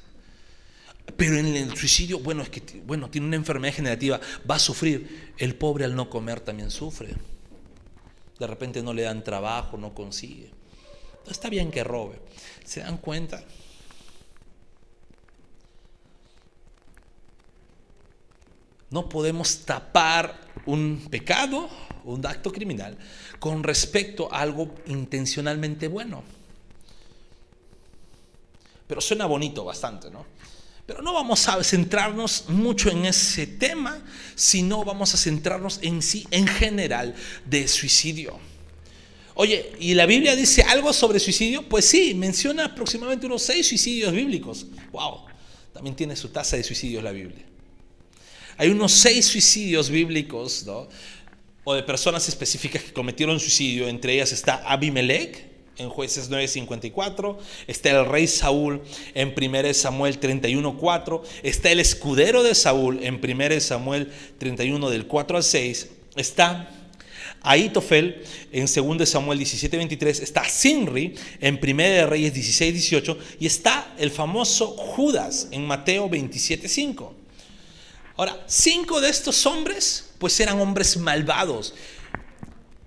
Pero 1.17 1.37
en 1.37 1.47
el 1.47 1.77
suicidio, 1.77 2.21
bueno, 2.21 2.45
es 2.45 2.49
que 2.49 2.63
bueno, 2.87 3.11
tiene 3.11 3.27
una 3.27 3.35
enfermedad 3.35 3.75
generativa, 3.75 4.21
va 4.49 4.55
a 4.55 4.61
sufrir. 4.61 5.33
El 5.37 5.57
pobre 5.57 5.85
al 5.85 5.97
no 5.97 6.09
comer 6.09 6.39
también 6.39 6.71
sufre. 6.71 7.17
De 8.39 8.47
repente 8.47 8.85
no 8.85 8.95
le 8.95 9.03
dan 9.03 9.25
trabajo, 9.25 9.77
no 9.77 9.95
consigue. 9.95 10.56
Está 11.31 11.49
bien 11.49 11.71
que 11.71 11.85
robe. 11.85 12.21
¿Se 12.65 12.81
dan 12.81 12.99
cuenta? 12.99 13.43
No 18.91 19.09
podemos 19.09 19.65
tapar 19.65 20.41
un 20.67 21.09
pecado, 21.11 21.69
un 22.05 22.25
acto 22.25 22.53
criminal, 22.53 22.97
con 23.39 23.63
respecto 23.63 24.33
a 24.33 24.41
algo 24.41 24.75
intencionalmente 24.87 25.89
bueno. 25.89 26.23
Pero 28.87 29.01
suena 29.01 29.27
bonito 29.27 29.65
bastante, 29.65 30.11
¿no? 30.11 30.25
Pero 30.87 31.03
no 31.03 31.13
vamos 31.13 31.49
a 31.49 31.63
centrarnos 31.65 32.49
mucho 32.49 32.89
en 32.91 33.07
ese 33.07 33.49
tema, 33.49 34.01
sino 34.37 34.85
vamos 34.85 35.15
a 35.15 35.17
centrarnos 35.17 35.81
en 35.83 36.01
sí, 36.01 36.27
en 36.31 36.47
general, 36.47 37.17
de 37.45 37.67
suicidio. 37.67 38.39
Oye, 39.39 39.73
¿y 39.79 39.93
la 39.93 40.07
Biblia 40.07 40.35
dice 40.35 40.63
algo 40.63 40.95
sobre 40.95 41.21
suicidio? 41.21 41.63
Pues 41.63 41.85
sí, 41.85 42.15
menciona 42.15 42.65
aproximadamente 42.65 43.27
unos 43.27 43.43
seis 43.43 43.69
suicidios 43.69 44.11
bíblicos. 44.11 44.67
¡Wow! 44.93 45.27
También 45.75 45.95
tiene 45.95 46.17
su 46.17 46.31
tasa 46.31 46.57
de 46.57 46.65
suicidios 46.65 47.05
la 47.05 47.13
Biblia. 47.13 47.45
Hay 48.57 48.71
unos 48.71 48.93
seis 48.93 49.27
suicidios 49.27 49.91
bíblicos, 49.91 50.65
¿no? 50.65 50.89
O 51.65 51.75
de 51.75 51.83
personas 51.83 52.27
específicas 52.31 52.83
que 52.83 52.95
cometieron 52.95 53.39
suicidio. 53.39 53.87
Entre 53.89 54.15
ellas 54.15 54.33
está 54.33 54.63
Abimelech, 54.67 55.45
en 55.77 55.91
jueces 55.91 56.31
9:54, 56.31 57.37
está 57.67 57.91
el 57.91 58.07
rey 58.07 58.27
Saúl 58.27 58.81
en 59.15 59.35
1 59.37 59.75
Samuel 59.75 60.19
31:4, 60.19 61.23
está 61.43 61.71
el 61.71 61.81
escudero 61.81 62.43
de 62.43 62.55
Saúl 62.55 63.01
en 63.03 63.21
1 63.23 63.61
Samuel 63.61 64.11
31 64.39 64.89
del 64.89 65.07
4 65.07 65.37
al 65.37 65.45
6, 65.45 65.89
está 66.17 66.71
Aitofel 67.43 68.23
en 68.53 68.67
2 68.67 69.09
Samuel 69.09 69.39
17, 69.39 69.77
23, 69.77 70.21
está 70.21 70.49
Sinri 70.49 71.15
en 71.41 71.61
1 71.63 72.07
Reyes 72.07 72.35
16, 72.35 72.73
18 72.73 73.19
y 73.41 73.47
está 73.47 73.95
el 73.99 74.11
famoso 74.11 74.69
Judas 74.69 75.49
en 75.51 75.67
Mateo 75.67 76.09
27, 76.09 76.69
5. 76.69 77.15
Ahora, 78.17 78.45
cinco 78.47 79.01
de 79.01 79.11
estos 79.11 79.45
hombres 79.47 80.11
pues 80.19 80.41
eran 80.41 80.59
hombres 80.61 80.97
malvados 80.97 81.75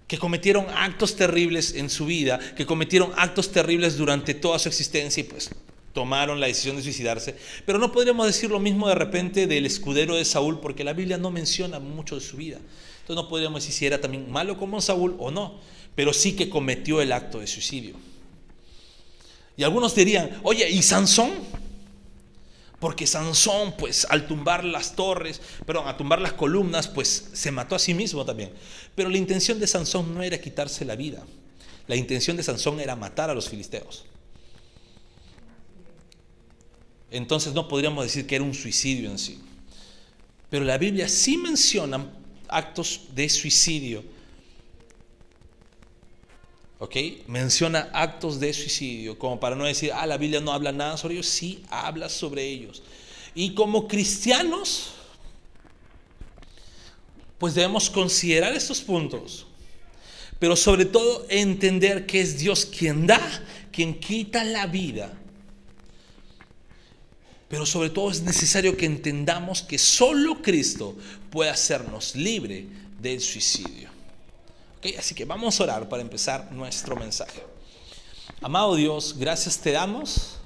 que 0.08 0.18
cometieron 0.18 0.65
actos 0.75 1.15
terribles 1.15 1.75
en 1.75 1.89
su 1.89 2.08
vida, 2.08 2.39
que 2.58 2.65
cometieron 2.65 3.12
actos 3.15 3.51
terribles 3.51 3.96
durante 3.96 4.34
toda 4.34 4.58
su 4.58 4.68
existencia 4.68 5.22
y 5.22 5.25
pues 5.25 5.51
tomaron 5.94 6.39
la 6.39 6.48
decisión 6.48 6.77
de 6.77 6.82
suicidarse. 6.82 7.36
Pero 7.65 7.77
no 7.77 7.91
podríamos 7.91 8.25
decir 8.25 8.50
lo 8.50 8.60
mismo 8.60 8.88
de 8.88 8.96
repente 8.96 9.46
del 9.46 9.68
escudero 9.68 10.15
de 10.15 10.25
Saúl, 10.25 10.60
porque 10.60 10.84
la 10.84 10.94
Biblia 10.94 11.18
no 11.18 11.29
menciona 11.29 11.79
mucho 11.79 12.15
de 12.15 12.22
su 12.22 12.38
vida. 12.38 12.58
Entonces 13.10 13.24
no 13.24 13.30
podríamos 13.30 13.63
decir 13.63 13.74
si 13.75 13.86
era 13.88 14.00
también 14.00 14.32
malo 14.32 14.56
como 14.56 14.80
Saúl 14.80 15.16
o 15.18 15.32
no, 15.32 15.60
pero 15.96 16.13
sí 16.13 16.36
que 16.36 16.48
cometió 16.48 17.01
el 17.01 17.12
acto 17.12 17.39
de 17.39 17.48
suicidio. 17.48 17.96
Y 19.58 19.63
algunos 19.63 19.96
dirían, 19.96 20.39
oye, 20.44 20.70
¿y 20.70 20.84
Sansón? 20.84 21.32
Porque 22.80 23.08
Sansón, 23.08 23.74
pues 23.80 24.06
al 24.12 24.28
tumbar 24.28 24.63
las 24.63 24.96
torres, 24.96 25.42
perdón, 25.66 25.88
a 25.88 25.98
tumbar 25.98 26.22
las 26.22 26.34
columnas, 26.34 26.88
pues 26.88 27.32
se 27.34 27.50
mató 27.50 27.74
a 27.74 27.80
sí 27.80 27.96
mismo 27.96 28.24
también. 28.25 28.51
Pero 28.94 29.10
la 29.10 29.18
intención 29.18 29.60
de 29.60 29.66
Sansón 29.66 30.13
no 30.13 30.22
era 30.22 30.39
quitarse 30.39 30.86
la 30.86 30.96
vida. 30.96 31.25
La 31.88 31.96
intención 31.96 32.38
de 32.38 32.44
Sansón 32.44 32.80
era 32.80 32.96
matar 32.96 33.32
a 33.32 33.34
los 33.34 33.50
filisteos. 33.50 34.06
Entonces 37.10 37.54
no 37.54 37.68
podríamos 37.68 38.04
decir 38.04 38.28
que 38.28 38.36
era 38.36 38.44
un 38.44 38.54
suicidio 38.54 39.10
en 39.10 39.18
sí. 39.18 39.39
Pero 40.51 40.63
la 40.63 40.78
Biblia 40.78 41.10
sí 41.10 41.38
menciona 41.38 42.18
actos 42.50 43.01
de 43.13 43.29
suicidio. 43.29 44.03
¿Ok? 46.79 46.96
Menciona 47.27 47.89
actos 47.94 48.39
de 48.39 48.53
suicidio, 48.53 49.18
como 49.20 49.39
para 49.39 49.56
no 49.56 49.65
decir, 49.65 49.91
ah, 49.94 50.08
la 50.08 50.18
Biblia 50.18 50.39
no 50.39 50.53
habla 50.53 50.72
nada 50.72 50.98
sobre 50.98 51.15
ellos, 51.15 51.27
sí 51.27 51.63
habla 51.70 52.10
sobre 52.10 52.44
ellos. 52.44 52.82
Y 53.36 53.53
como 53.53 53.88
cristianos, 53.88 54.94
pues 57.38 57.53
debemos 57.53 57.89
considerar 57.89 58.53
estos 58.53 58.82
puntos, 58.82 59.46
pero 60.39 60.56
sobre 60.56 60.86
todo 60.86 61.25
entender 61.29 62.06
que 62.06 62.22
es 62.22 62.39
Dios 62.39 62.65
quien 62.65 63.08
da, 63.08 63.20
quien 63.72 64.00
quita 64.00 64.44
la 64.44 64.65
vida 64.68 65.20
pero 67.50 67.65
sobre 67.65 67.89
todo 67.89 68.12
es 68.12 68.22
necesario 68.22 68.77
que 68.77 68.86
entendamos 68.86 69.63
que 69.63 69.77
solo 69.77 70.41
Cristo 70.41 70.96
puede 71.32 71.50
hacernos 71.50 72.15
libre 72.15 72.68
del 73.01 73.20
suicidio. 73.20 73.89
Así 74.98 75.15
que 75.15 75.25
vamos 75.25 75.60
a 75.60 75.63
orar 75.63 75.89
para 75.89 76.01
empezar 76.01 76.51
nuestro 76.51 76.96
mensaje. 76.96 77.44
Amado 78.39 78.75
Dios, 78.75 79.15
gracias 79.18 79.58
te 79.58 79.72
damos. 79.72 80.38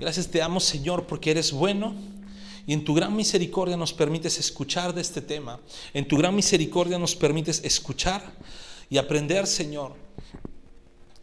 Gracias 0.00 0.26
te 0.26 0.38
damos, 0.38 0.64
Señor, 0.64 1.06
porque 1.06 1.30
eres 1.30 1.52
bueno 1.52 1.94
Y 2.66 2.72
en 2.72 2.84
tu 2.84 2.94
gran 2.94 3.14
misericordia 3.14 3.76
nos 3.76 3.92
permites 3.92 4.38
escuchar 4.38 4.94
de 4.94 5.02
este 5.02 5.20
tema. 5.20 5.60
En 5.92 6.08
tu 6.08 6.16
gran 6.16 6.34
misericordia 6.34 6.98
nos 6.98 7.14
permites 7.14 7.60
escuchar 7.62 8.22
y 8.88 8.96
aprender, 8.96 9.46
Señor. 9.46 10.03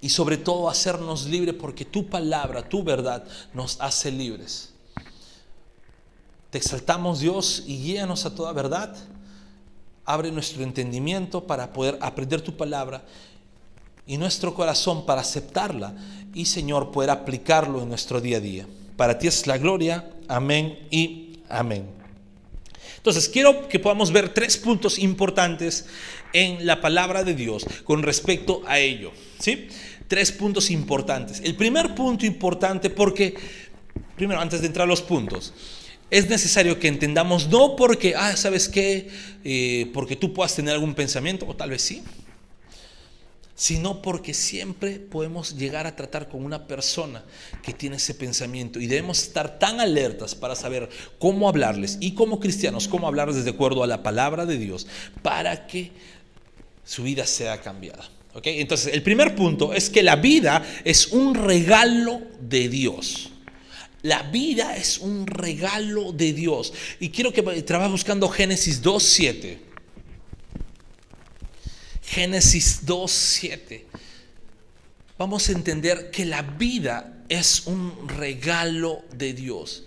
Y 0.01 0.10
sobre 0.10 0.38
todo 0.38 0.67
hacernos 0.70 1.27
libres 1.27 1.55
porque 1.55 1.86
tu 1.86 2.08
palabra, 2.08 2.67
tu 2.67 2.84
verdad 2.84 3.24
nos 3.53 3.79
hace 3.79 4.12
libres. 4.12 4.74
Te 6.50 6.58
exaltamos 6.58 7.20
Dios 7.20 7.63
y 7.65 7.77
guíanos 7.77 8.25
a 8.25 8.36
toda 8.36 8.51
verdad. 8.51 8.96
Abre 10.03 10.31
nuestro 10.31 10.63
entendimiento 10.63 11.46
para 11.46 11.72
poder 11.72 11.98
aprender 12.01 12.41
tu 12.41 12.58
palabra 12.58 13.03
y 14.05 14.17
nuestro 14.17 14.53
corazón 14.53 15.05
para 15.05 15.22
aceptarla 15.22 15.96
y 16.34 16.46
Señor 16.46 16.91
poder 16.91 17.12
aplicarlo 17.12 17.81
en 17.81 17.89
nuestro 17.89 18.20
día 18.20 18.38
a 18.38 18.41
día. 18.41 18.67
Para 18.98 19.17
ti 19.17 19.27
es 19.27 19.48
la 19.48 19.58
gloria. 19.58 20.12
Amén 20.27 20.88
y 20.89 21.39
amén. 21.48 22.00
Entonces, 23.01 23.29
quiero 23.29 23.67
que 23.67 23.79
podamos 23.79 24.12
ver 24.12 24.29
tres 24.29 24.58
puntos 24.58 25.00
importantes 25.00 25.88
en 26.34 26.67
la 26.67 26.81
palabra 26.81 27.24
de 27.24 27.34
Dios 27.34 27.65
con 27.84 28.03
respecto 28.03 28.62
a 28.67 28.77
ello. 28.77 29.12
¿Sí? 29.39 29.70
Tres 30.08 30.31
puntos 30.31 30.70
importantes. 30.70 31.41
El 31.43 31.55
primer 31.55 31.96
punto 31.96 32.27
importante 32.27 32.91
porque, 32.91 33.34
primero, 34.15 34.39
antes 34.39 34.62
de 34.62 34.67
entrar 34.67 34.86
a 34.86 34.88
los 34.88 35.01
puntos, 35.01 35.51
es 36.12 36.29
necesario 36.29 36.77
que 36.77 36.89
entendamos, 36.89 37.48
no 37.48 37.75
porque, 37.75 38.13
ah, 38.15 38.38
¿sabes 38.38 38.70
qué? 38.70 39.10
Eh, 39.43 39.89
porque 39.96 40.15
tú 40.15 40.31
puedas 40.31 40.55
tener 40.55 40.75
algún 40.75 40.93
pensamiento, 40.93 41.48
o 41.48 41.55
tal 41.55 41.72
vez 41.72 41.81
sí, 41.81 42.03
sino 43.62 44.01
porque 44.01 44.34
siempre 44.34 44.98
podemos 44.98 45.56
llegar 45.56 45.86
a 45.86 45.96
tratar 45.96 46.27
con 46.27 46.44
una 46.44 46.65
persona 46.65 47.24
que 47.62 47.74
tiene 47.74 47.98
ese 47.98 48.15
pensamiento 48.15 48.80
y 48.80 48.88
debemos 48.88 49.22
estar 49.22 49.60
tan 49.60 49.80
alertas 49.80 50.34
para 50.34 50.56
saber 50.56 50.89
cómo 51.20 51.48
hablarles 51.48 52.00
y 52.01 52.15
como 52.15 52.39
cristianos, 52.39 52.88
cómo 52.88 53.08
hablarles 53.08 53.46
de 53.46 53.51
acuerdo 53.51 53.84
a 53.84 53.88
la 53.88 54.01
palabra 54.01 54.48
de 54.48 54.58
Dios 54.58 54.88
para 55.22 55.68
que 55.68 55.91
su 56.84 57.03
vida 57.03 57.27
sea 57.27 57.62
cambiada. 57.62 58.10
Entonces, 58.44 58.96
el 58.96 59.03
primer 59.03 59.36
punto 59.36 59.75
es 59.75 59.91
que 59.91 60.01
la 60.01 60.15
vida 60.15 60.65
es 60.84 61.10
un 61.10 61.36
regalo 61.36 62.20
de 62.39 62.68
Dios. 62.68 63.30
La 64.01 64.24
vida 64.24 64.75
es 64.75 64.98
un 64.98 65.27
regalo 65.27 66.12
de 66.13 66.34
Dios. 66.34 66.74
Y 67.00 67.10
quiero 67.10 67.32
que 67.32 67.44
trabajes 67.62 67.91
buscando 67.91 68.27
Génesis 68.27 68.82
2.7. 68.82 69.71
Génesis 72.12 72.86
2.7. 72.86 73.84
Vamos 75.18 75.48
a 75.48 75.53
entender 75.53 76.12
que 76.12 76.25
la 76.25 76.41
vida 76.41 77.24
es 77.30 77.68
un 77.68 78.10
regalo 78.10 79.06
de 79.15 79.32
Dios. 79.32 79.86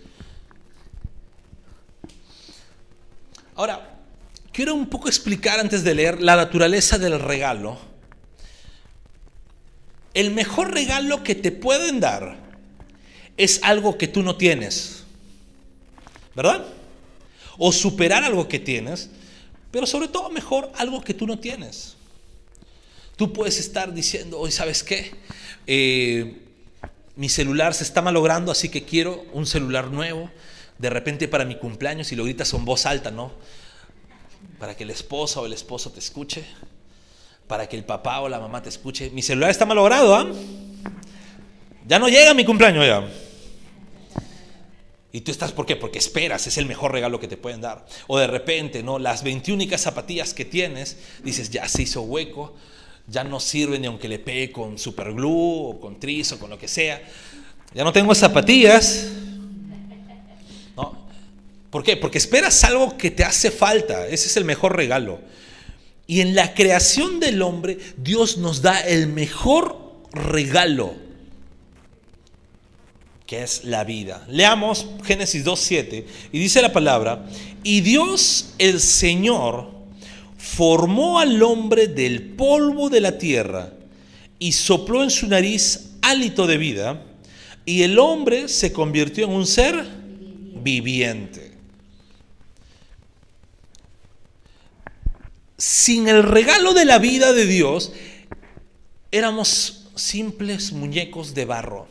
Ahora, 3.54 3.99
quiero 4.52 4.75
un 4.75 4.88
poco 4.88 5.09
explicar 5.09 5.61
antes 5.61 5.85
de 5.85 5.95
leer 5.95 6.23
la 6.23 6.35
naturaleza 6.35 6.97
del 6.97 7.21
regalo. 7.21 7.76
El 10.14 10.31
mejor 10.31 10.73
regalo 10.73 11.23
que 11.23 11.35
te 11.35 11.52
pueden 11.52 12.00
dar 12.00 12.38
es 13.37 13.61
algo 13.62 13.99
que 13.99 14.09
tú 14.09 14.23
no 14.23 14.37
tienes. 14.37 15.04
¿Verdad? 16.35 16.64
O 17.59 17.71
superar 17.71 18.25
algo 18.25 18.49
que 18.49 18.61
tienes, 18.61 19.11
pero 19.71 19.85
sobre 19.85 20.09
todo 20.09 20.31
mejor 20.31 20.73
algo 20.76 21.04
que 21.04 21.12
tú 21.12 21.26
no 21.26 21.38
tienes. 21.38 21.97
Tú 23.16 23.33
puedes 23.33 23.61
estar 23.61 23.94
diciendo, 23.94 24.38
hoy 24.40 24.50
sabes 24.50 24.83
qué, 24.83 25.12
eh, 25.66 26.42
mi 27.16 27.28
celular 27.28 27.75
se 27.75 27.85
está 27.85 28.02
malogrando, 28.02 28.50
así 28.50 28.68
que 28.68 28.85
quiero 28.85 29.25
un 29.33 29.47
celular 29.47 29.90
nuevo. 29.90 30.30
De 30.78 30.90
repente 30.90 31.28
para 31.28 31.44
mi 31.44 31.56
cumpleaños 31.56 32.11
y 32.11 32.16
lo 32.16 32.25
gritas 32.25 32.50
con 32.50 32.64
voz 32.64 32.87
alta, 32.87 33.12
¿no? 33.12 33.33
Para 34.59 34.76
que 34.76 34.85
la 34.85 34.92
esposa 34.92 35.40
o 35.40 35.47
el 35.47 35.52
esposo 35.52 35.92
te 35.92 36.00
escuche, 36.00 36.44
para 37.47 37.68
que 37.68 37.76
el 37.76 37.85
papá 37.85 38.21
o 38.21 38.28
la 38.28 38.40
mamá 38.40 38.62
te 38.62 38.68
escuche. 38.68 39.11
Mi 39.11 39.23
celular 39.23 39.50
está 39.50 39.64
malogrado, 39.64 40.16
¿ah? 40.16 40.26
Ya 41.87 42.00
no 42.00 42.09
llega 42.09 42.35
mi 42.35 42.44
cumpleaños 42.44 42.85
ya. 42.85 43.06
Y 45.12 45.21
tú 45.21 45.30
estás, 45.30 45.52
¿por 45.52 45.64
qué? 45.64 45.76
Porque 45.76 45.99
esperas, 45.99 46.49
es 46.49 46.59
el 46.59 46.66
mejor 46.66 46.90
regalo 46.90 47.21
que 47.21 47.28
te 47.28 47.37
pueden 47.37 47.61
dar. 47.61 47.87
O 48.09 48.18
de 48.18 48.26
repente, 48.26 48.83
¿no? 48.83 48.99
Las 48.99 49.23
21 49.23 49.78
zapatillas 49.78 50.35
que 50.35 50.44
tienes, 50.44 50.97
dices, 51.23 51.50
ya 51.50 51.68
se 51.68 51.83
hizo 51.83 52.02
hueco, 52.02 52.57
ya 53.07 53.25
no 53.25 53.40
sirve 53.40 53.79
ni 53.79 53.87
aunque 53.87 54.09
le 54.09 54.19
pegue 54.19 54.51
con 54.51 54.79
superglue 54.79 55.71
o 55.71 55.81
con 55.81 56.01
tris 56.01 56.33
o 56.33 56.38
con 56.38 56.51
lo 56.51 56.59
que 56.59 56.69
sea. 56.69 57.03
Ya 57.75 57.85
no 57.85 57.93
tengo 57.93 58.14
zapatillas. 58.14 59.09
¿No? 60.77 60.97
¿Por 61.71 61.83
qué? 61.83 61.97
Porque 61.97 62.19
esperas 62.19 62.64
algo 62.64 62.97
que 62.97 63.11
te 63.11 63.25
hace 63.25 63.51
falta. 63.51 64.07
Ese 64.07 64.29
es 64.29 64.37
el 64.37 64.45
mejor 64.45 64.77
regalo. 64.77 65.21
Y 66.07 66.21
en 66.21 66.35
la 66.35 66.55
creación 66.55 67.21
del 67.21 67.43
hombre, 67.43 67.79
Dios 67.97 68.37
nos 68.37 68.62
da 68.62 68.81
el 68.81 69.07
mejor 69.07 69.85
regalo, 70.12 70.95
que 73.27 73.43
es 73.43 73.64
la 73.64 73.85
vida. 73.85 74.25
Leamos 74.29 74.87
Génesis 75.05 75.45
2.7 75.45 76.05
y 76.31 76.38
dice 76.38 76.61
la 76.61 76.73
palabra, 76.73 77.27
y 77.62 77.81
Dios 77.81 78.55
el 78.59 78.81
Señor 78.81 79.73
formó 80.44 81.18
al 81.18 81.42
hombre 81.42 81.88
del 81.88 82.22
polvo 82.22 82.90
de 82.90 83.00
la 83.00 83.16
tierra 83.16 83.72
y 84.38 84.52
sopló 84.52 85.02
en 85.02 85.11
su 85.11 85.26
nariz 85.26 85.92
hálito 86.02 86.46
de 86.46 86.59
vida, 86.59 87.02
y 87.64 87.83
el 87.83 87.98
hombre 87.98 88.48
se 88.48 88.70
convirtió 88.70 89.24
en 89.24 89.33
un 89.33 89.46
ser 89.46 89.83
viviente. 90.62 91.54
Sin 95.57 96.09
el 96.09 96.22
regalo 96.22 96.74
de 96.74 96.85
la 96.85 96.98
vida 96.98 97.33
de 97.33 97.46
Dios, 97.46 97.92
éramos 99.11 99.87
simples 99.94 100.72
muñecos 100.72 101.33
de 101.33 101.46
barro. 101.46 101.88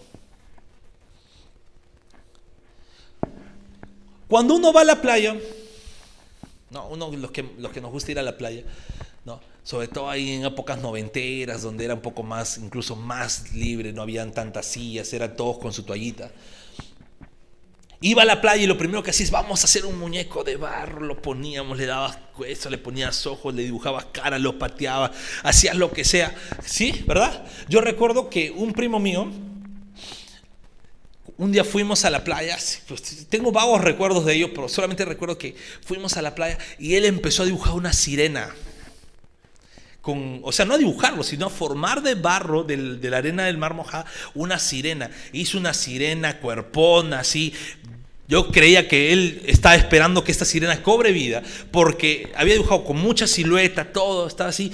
Cuando 4.28 4.56
uno 4.56 4.72
va 4.72 4.82
a 4.82 4.86
la 4.86 5.02
playa, 5.02 5.36
no, 6.74 6.88
uno, 6.88 7.12
los 7.16 7.32
que, 7.32 7.46
los 7.58 7.72
que 7.72 7.80
nos 7.80 7.92
gusta 7.92 8.12
ir 8.12 8.20
a 8.20 8.24
la 8.24 8.36
playa, 8.36 8.64
¿no? 9.26 9.40
Sobre 9.64 9.88
todo 9.88 10.10
ahí 10.10 10.32
en 10.32 10.44
épocas 10.44 10.80
noventeras, 10.80 11.62
donde 11.62 11.86
era 11.86 11.94
un 11.94 12.02
poco 12.02 12.24
más, 12.24 12.58
incluso 12.58 12.96
más 12.96 13.54
libre, 13.54 13.94
no 13.94 14.02
habían 14.02 14.34
tantas 14.34 14.66
sillas, 14.66 15.14
eran 15.14 15.36
todos 15.36 15.60
con 15.60 15.72
su 15.72 15.84
toallita. 15.84 16.32
Iba 18.02 18.24
a 18.24 18.26
la 18.26 18.42
playa 18.42 18.62
y 18.62 18.68
lo 18.68 18.78
primero 18.78 19.02
que 19.02 19.12
hacía 19.12 19.24
es 19.24 19.32
vamos 19.32 19.62
a 19.62 19.64
hacer 19.64 19.86
un 19.86 19.98
muñeco 19.98 20.44
de 20.44 20.58
barro, 20.58 21.00
lo 21.00 21.22
poníamos, 21.22 21.78
le 21.78 21.86
dabas 21.86 22.18
hueso, 22.38 22.70
le 22.70 22.78
ponías 22.78 23.26
ojos, 23.26 23.54
le 23.54 23.64
dibujabas 23.64 24.08
cara, 24.12 24.38
lo 24.40 24.60
pateabas, 24.60 25.12
hacías 25.44 25.78
lo 25.78 25.92
que 25.92 26.04
sea. 26.04 26.36
¿Sí? 26.66 27.06
¿Verdad? 27.08 27.46
Yo 27.70 27.80
recuerdo 27.80 28.30
que 28.30 28.52
un 28.52 28.74
primo 28.74 29.00
mío, 29.00 29.32
un 31.44 31.52
día 31.52 31.66
fuimos 31.66 32.06
a 32.06 32.10
la 32.10 32.24
playa, 32.24 32.58
pues, 32.88 33.28
tengo 33.28 33.52
vagos 33.52 33.82
recuerdos 33.82 34.26
de 34.26 34.36
ello, 34.36 34.54
pero 34.54 34.70
solamente 34.70 35.04
recuerdo 35.04 35.38
que 35.38 35.56
fuimos 35.86 36.16
a 36.16 36.22
la 36.22 36.36
playa 36.36 36.58
y 36.80 36.96
él 36.96 37.04
empezó 37.04 37.44
a 37.44 37.46
dibujar 37.46 37.74
una 37.74 37.92
sirena. 37.92 38.56
Con, 40.02 40.40
o 40.44 40.52
sea, 40.54 40.66
no 40.66 40.74
a 40.74 40.78
dibujarlo, 40.78 41.22
sino 41.24 41.48
a 41.48 41.50
formar 41.50 42.02
de 42.02 42.16
barro 42.16 42.64
de 42.64 43.10
la 43.10 43.18
arena 43.18 43.46
del 43.46 43.58
mar 43.58 43.74
mojada 43.74 44.06
una 44.34 44.58
sirena. 44.58 45.12
Hizo 45.34 45.58
una 45.58 45.74
sirena 45.74 46.40
cuerpona, 46.40 47.20
así, 47.20 47.54
yo 48.28 48.52
creía 48.52 48.88
que 48.88 49.12
él 49.12 49.42
estaba 49.46 49.76
esperando 49.76 50.24
que 50.24 50.32
esta 50.32 50.46
sirena 50.46 50.82
cobre 50.82 51.12
vida, 51.12 51.44
porque 51.72 52.32
había 52.36 52.54
dibujado 52.54 52.86
con 52.86 52.98
mucha 52.98 53.28
silueta, 53.28 53.92
todo, 53.92 54.28
estaba 54.28 54.50
así. 54.50 54.72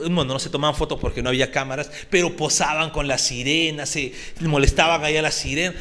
bueno, 0.00 0.24
no 0.24 0.38
se 0.38 0.48
tomaban 0.48 0.74
fotos 0.74 0.98
porque 0.98 1.22
no 1.22 1.28
había 1.28 1.50
cámaras, 1.50 1.90
pero 2.08 2.36
posaban 2.36 2.90
con 2.90 3.06
la 3.06 3.18
sirena, 3.18 3.84
se 3.84 4.12
molestaban 4.40 5.04
ahí 5.04 5.16
a 5.16 5.22
la 5.22 5.30
sirena. 5.30 5.74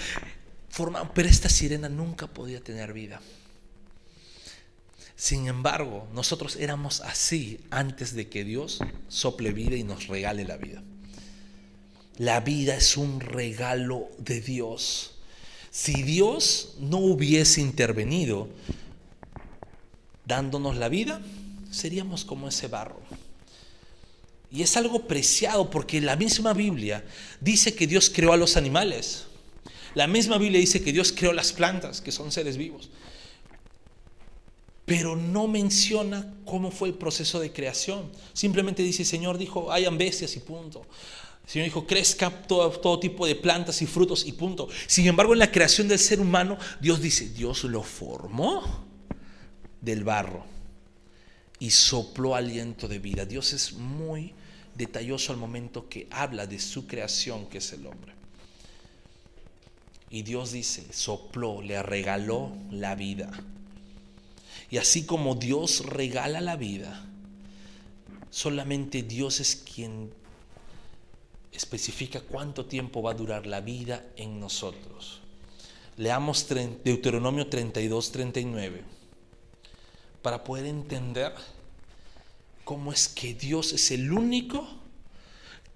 Formaban, 0.69 1.12
pero 1.13 1.30
esta 1.30 1.47
sirena 1.47 1.88
nunca 1.88 2.28
podía 2.28 2.60
tener 2.60 2.91
vida. 2.91 3.21
Sin 5.15 5.47
embargo, 5.47 6.08
nosotros 6.13 6.58
éramos 6.58 6.99
así 6.99 7.62
antes 7.71 8.13
de 8.13 8.28
que 8.28 8.43
Dios 8.43 8.80
sople 9.08 9.54
vida 9.54 9.78
y 9.78 9.84
nos 9.84 10.08
regale 10.08 10.43
la 10.43 10.58
vida. 10.58 10.84
La 12.17 12.41
vida 12.41 12.75
es 12.75 12.97
un 12.97 13.21
regalo 13.21 14.10
de 14.17 14.41
Dios. 14.41 15.14
Si 15.75 16.03
Dios 16.03 16.75
no 16.79 16.99
hubiese 16.99 17.59
intervenido 17.59 18.47
dándonos 20.23 20.77
la 20.77 20.88
vida, 20.88 21.21
seríamos 21.69 22.23
como 22.23 22.47
ese 22.47 22.69
barro. 22.69 23.01
Y 24.49 24.61
es 24.61 24.77
algo 24.77 25.05
preciado 25.05 25.69
porque 25.69 25.99
la 25.99 26.15
misma 26.15 26.53
Biblia 26.53 27.03
dice 27.41 27.75
que 27.75 27.88
Dios 27.88 28.09
creó 28.09 28.31
a 28.31 28.38
los 28.38 28.55
animales. 28.55 29.25
La 29.95 30.07
misma 30.07 30.38
Biblia 30.38 30.61
dice 30.61 30.81
que 30.81 30.93
Dios 30.93 31.11
creó 31.11 31.33
las 31.33 31.51
plantas, 31.51 31.99
que 31.99 32.13
son 32.13 32.31
seres 32.31 32.55
vivos. 32.55 32.89
Pero 34.85 35.17
no 35.17 35.49
menciona 35.49 36.33
cómo 36.45 36.71
fue 36.71 36.88
el 36.88 36.93
proceso 36.93 37.41
de 37.41 37.51
creación. 37.51 38.09
Simplemente 38.31 38.81
dice, 38.81 39.03
Señor 39.03 39.38
dijo, 39.38 39.73
hayan 39.73 39.97
bestias 39.97 40.38
y 40.38 40.39
punto. 40.39 40.85
El 41.45 41.51
Señor 41.51 41.65
dijo, 41.65 41.86
crezca 41.86 42.29
todo, 42.29 42.71
todo, 42.71 42.99
tipo 42.99 43.27
de 43.27 43.36
plantas 43.36 43.81
y 43.81 43.86
frutos 43.86 44.25
y 44.25 44.31
punto. 44.31 44.67
Sin 44.88 45.05
embargo, 45.05 45.34
en 45.34 45.39
la 45.39 45.51
creación 45.51 45.88
del 45.88 45.99
ser 45.99 46.19
humano, 46.19 46.58
Dios 46.81 47.01
dice, 47.01 47.29
Dios 47.29 47.63
lo 47.65 47.84
formó 47.84 48.86
del 49.79 50.03
barro 50.03 50.43
y 51.60 51.69
sopló 51.69 52.36
aliento 52.36 52.88
de 52.88 52.97
vida. 52.97 53.25
Dios 53.25 53.53
es 53.53 53.73
muy 53.73 54.34
detalloso 54.73 55.31
al 55.31 55.38
momento 55.38 55.88
que 55.88 56.08
habla 56.10 56.47
de 56.47 56.60
su 56.60 56.88
creación, 56.88 57.47
que 57.47 57.60
es 57.60 57.71
el 57.73 57.86
hombre. 57.86 58.13
Y 60.10 60.23
Dios 60.23 60.51
dice, 60.51 60.86
sopló, 60.91 61.62
le 61.62 61.81
regaló 61.84 62.55
la 62.71 62.95
vida. 62.95 63.31
Y 64.71 64.77
así 64.77 65.05
como 65.05 65.36
Dios 65.36 65.86
regala 65.86 66.41
la 66.41 66.55
vida, 66.55 67.05
solamente 68.31 69.03
Dios 69.03 69.39
es 69.39 69.55
quien 69.55 70.12
especifica 71.58 72.22
cuánto 72.22 72.65
tiempo 72.65 73.02
va 73.02 73.12
a 73.12 73.15
durar 73.15 73.46
la 73.48 73.62
vida 73.62 74.06
en 74.15 74.39
nosotros. 74.39 75.22
Leamos 75.98 76.48
Deuteronomio 76.84 77.48
32, 77.48 78.12
39 78.12 78.84
para 80.22 80.44
poder 80.44 80.65
entender 80.65 81.34
cómo 82.63 82.91
es 82.91 83.08
que 83.08 83.34
Dios 83.34 83.74
es 83.74 83.91
el 83.91 84.12
único 84.12 84.68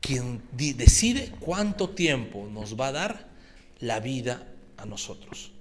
quien 0.02 0.42
decide 0.52 1.32
cuánto 1.39 1.89
tiempo 1.89 2.48
nos 2.52 2.80
va 2.80 2.88
a 2.88 2.92
dar 2.92 3.30
la 3.80 4.00
vida 4.00 4.48
a 4.78 4.86
nosotros. 4.86 5.52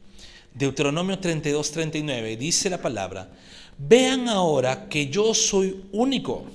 Deuteronomio 0.55 1.19
32, 1.19 1.71
39 1.71 2.37
dice 2.37 2.71
la 2.71 2.81
palabra, 2.81 3.31
vean 3.77 4.29
ahora 4.29 4.89
que 4.89 5.09
yo 5.09 5.35
soy 5.35 5.85
único, 5.93 6.47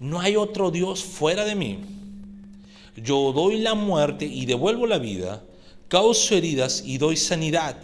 no 0.00 0.20
hay 0.20 0.36
otro 0.36 0.70
Dios 0.70 1.02
fuera 1.02 1.44
de 1.44 1.54
mí. 1.54 1.93
Yo 2.96 3.32
doy 3.32 3.60
la 3.60 3.74
muerte 3.74 4.24
y 4.24 4.46
devuelvo 4.46 4.86
la 4.86 4.98
vida, 4.98 5.44
causo 5.88 6.34
heridas 6.34 6.82
y 6.84 6.98
doy 6.98 7.16
sanidad 7.16 7.76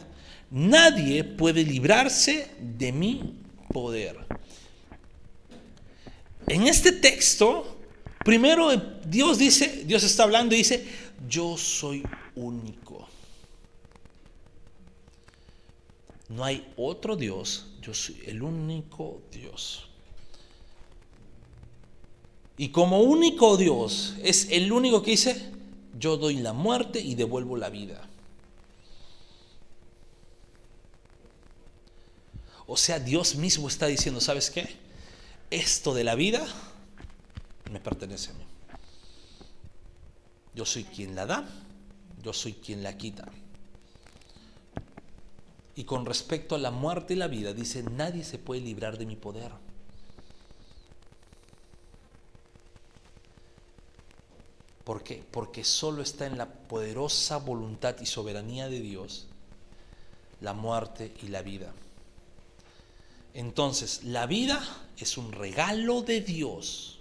Nadie 0.50 1.22
puede 1.22 1.62
librarse 1.62 2.50
de 2.58 2.90
mi 2.90 3.34
poder. 3.72 4.16
En 6.48 6.66
este 6.66 6.90
texto, 6.90 7.78
primero 8.24 8.76
Dios 9.06 9.38
dice, 9.38 9.84
Dios 9.86 10.02
está 10.02 10.24
hablando 10.24 10.56
y 10.56 10.58
dice, 10.58 10.84
yo 11.28 11.56
soy 11.56 12.02
único. 12.34 13.08
No 16.28 16.44
hay 16.44 16.66
otro 16.76 17.14
Dios, 17.14 17.68
yo 17.80 17.94
soy 17.94 18.20
el 18.26 18.42
único 18.42 19.22
Dios. 19.30 19.88
Y 22.60 22.68
como 22.68 23.00
único 23.00 23.56
Dios 23.56 24.16
es 24.22 24.50
el 24.50 24.70
único 24.70 25.02
que 25.02 25.12
dice, 25.12 25.50
yo 25.98 26.18
doy 26.18 26.36
la 26.36 26.52
muerte 26.52 27.00
y 27.00 27.14
devuelvo 27.14 27.56
la 27.56 27.70
vida. 27.70 28.06
O 32.66 32.76
sea, 32.76 32.98
Dios 32.98 33.36
mismo 33.36 33.66
está 33.66 33.86
diciendo, 33.86 34.20
¿sabes 34.20 34.50
qué? 34.50 34.76
Esto 35.50 35.94
de 35.94 36.04
la 36.04 36.14
vida 36.14 36.46
me 37.72 37.80
pertenece 37.80 38.32
a 38.32 38.34
mí. 38.34 38.44
Yo 40.54 40.66
soy 40.66 40.84
quien 40.84 41.14
la 41.14 41.24
da, 41.24 41.48
yo 42.22 42.34
soy 42.34 42.52
quien 42.52 42.82
la 42.82 42.98
quita. 42.98 43.26
Y 45.76 45.84
con 45.84 46.04
respecto 46.04 46.56
a 46.56 46.58
la 46.58 46.70
muerte 46.70 47.14
y 47.14 47.16
la 47.16 47.26
vida, 47.26 47.54
dice, 47.54 47.82
nadie 47.84 48.22
se 48.22 48.36
puede 48.36 48.60
librar 48.60 48.98
de 48.98 49.06
mi 49.06 49.16
poder. 49.16 49.50
¿Por 54.84 55.02
qué? 55.02 55.22
Porque 55.30 55.64
solo 55.64 56.02
está 56.02 56.26
en 56.26 56.38
la 56.38 56.46
poderosa 56.46 57.36
voluntad 57.36 57.96
y 58.00 58.06
soberanía 58.06 58.68
de 58.68 58.80
Dios 58.80 59.26
la 60.40 60.52
muerte 60.52 61.12
y 61.22 61.28
la 61.28 61.42
vida. 61.42 61.72
Entonces, 63.34 64.04
la 64.04 64.26
vida 64.26 64.60
es 64.98 65.16
un 65.16 65.32
regalo 65.32 66.02
de 66.02 66.20
Dios. 66.20 66.98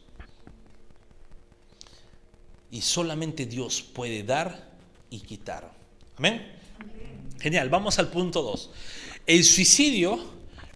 Y 2.72 2.82
solamente 2.82 3.46
Dios 3.46 3.82
puede 3.82 4.24
dar 4.24 4.70
y 5.10 5.22
quitar. 5.22 5.72
Amén. 6.18 6.56
Genial, 7.39 7.70
vamos 7.70 7.98
al 7.98 8.10
punto 8.10 8.44
2. 8.44 8.70
El 9.26 9.44
suicidio 9.44 10.20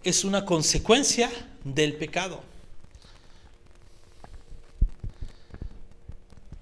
es 0.03 0.23
una 0.23 0.45
consecuencia 0.45 1.29
del 1.63 1.95
pecado. 1.97 2.41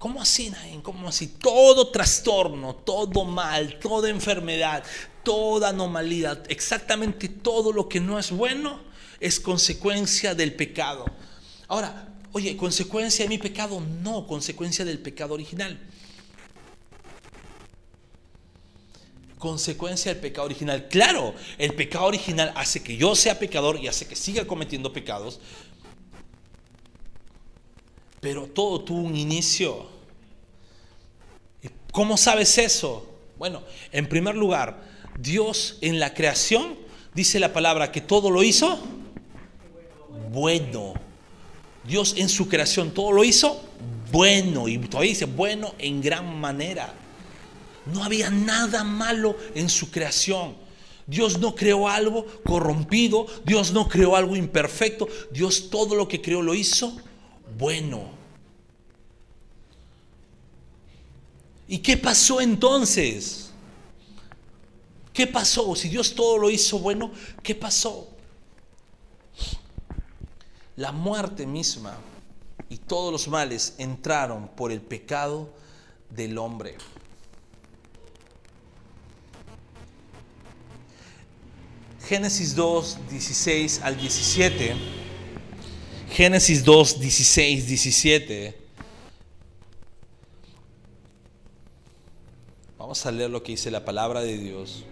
¿Cómo 0.02 0.20
así, 0.20 0.50
Nain? 0.50 0.80
¿Cómo 0.80 1.08
así? 1.08 1.28
Todo 1.28 1.92
trastorno, 1.92 2.74
todo 2.74 3.24
mal, 3.24 3.78
toda 3.78 4.10
enfermedad, 4.10 4.82
toda 5.22 5.68
anomalía, 5.68 6.42
exactamente 6.48 7.28
todo 7.28 7.72
lo 7.72 7.88
que 7.88 8.00
no 8.00 8.18
es 8.18 8.32
bueno 8.32 8.80
es 9.20 9.38
consecuencia 9.38 10.34
del 10.34 10.54
pecado. 10.54 11.04
Ahora, 11.68 12.12
oye, 12.32 12.56
consecuencia 12.56 13.24
de 13.24 13.28
mi 13.28 13.38
pecado, 13.38 13.80
no, 13.80 14.26
consecuencia 14.26 14.84
del 14.84 14.98
pecado 14.98 15.34
original. 15.34 15.78
Consecuencia 19.38 20.12
del 20.12 20.20
pecado 20.20 20.46
original. 20.46 20.88
Claro, 20.88 21.32
el 21.58 21.74
pecado 21.74 22.06
original 22.06 22.52
hace 22.56 22.82
que 22.82 22.96
yo 22.96 23.14
sea 23.14 23.38
pecador 23.38 23.78
y 23.78 23.86
hace 23.86 24.08
que 24.08 24.16
siga 24.16 24.48
cometiendo 24.48 24.92
pecados. 24.92 25.38
Pero 28.20 28.48
todo 28.48 28.80
tuvo 28.80 29.02
un 29.02 29.14
inicio. 29.14 29.91
¿Cómo 31.92 32.16
sabes 32.16 32.56
eso? 32.56 33.06
Bueno, 33.38 33.62
en 33.92 34.08
primer 34.08 34.34
lugar, 34.34 34.82
Dios 35.18 35.76
en 35.82 36.00
la 36.00 36.14
creación 36.14 36.74
dice 37.14 37.38
la 37.38 37.52
palabra 37.52 37.92
que 37.92 38.00
todo 38.00 38.30
lo 38.30 38.42
hizo 38.42 38.78
bueno. 40.32 40.94
Dios 41.84 42.14
en 42.16 42.30
su 42.30 42.48
creación 42.48 42.92
todo 42.92 43.12
lo 43.12 43.24
hizo 43.24 43.62
bueno 44.10 44.68
y 44.68 44.78
todavía 44.78 45.10
dice 45.10 45.26
bueno 45.26 45.74
en 45.78 46.00
gran 46.00 46.40
manera. 46.40 46.94
No 47.92 48.02
había 48.02 48.30
nada 48.30 48.84
malo 48.84 49.36
en 49.54 49.68
su 49.68 49.90
creación. 49.90 50.56
Dios 51.06 51.38
no 51.40 51.54
creó 51.54 51.88
algo 51.88 52.24
corrompido, 52.42 53.26
Dios 53.44 53.72
no 53.72 53.86
creó 53.86 54.16
algo 54.16 54.34
imperfecto, 54.34 55.08
Dios 55.30 55.68
todo 55.68 55.94
lo 55.94 56.08
que 56.08 56.22
creó 56.22 56.40
lo 56.40 56.54
hizo 56.54 56.96
bueno. 57.58 58.21
¿Y 61.68 61.78
qué 61.78 61.96
pasó 61.96 62.40
entonces? 62.40 63.50
¿Qué 65.12 65.26
pasó? 65.26 65.74
Si 65.76 65.88
Dios 65.88 66.14
todo 66.14 66.38
lo 66.38 66.50
hizo 66.50 66.78
bueno, 66.78 67.12
¿qué 67.42 67.54
pasó? 67.54 68.08
La 70.76 70.90
muerte 70.90 71.46
misma 71.46 71.98
y 72.70 72.78
todos 72.78 73.12
los 73.12 73.28
males 73.28 73.74
entraron 73.76 74.48
por 74.48 74.72
el 74.72 74.80
pecado 74.80 75.52
del 76.08 76.38
hombre. 76.38 76.76
Génesis 82.08 82.54
2, 82.54 82.98
16 83.10 83.80
al 83.82 83.96
17. 83.96 84.74
Génesis 86.10 86.64
2, 86.64 87.00
16, 87.00 87.66
17. 87.66 88.61
Vamos 92.92 93.06
a 93.06 93.10
leer 93.10 93.30
lo 93.30 93.42
que 93.42 93.52
dice 93.52 93.70
la 93.70 93.86
palabra 93.86 94.20
de 94.20 94.36
Dios. 94.36 94.84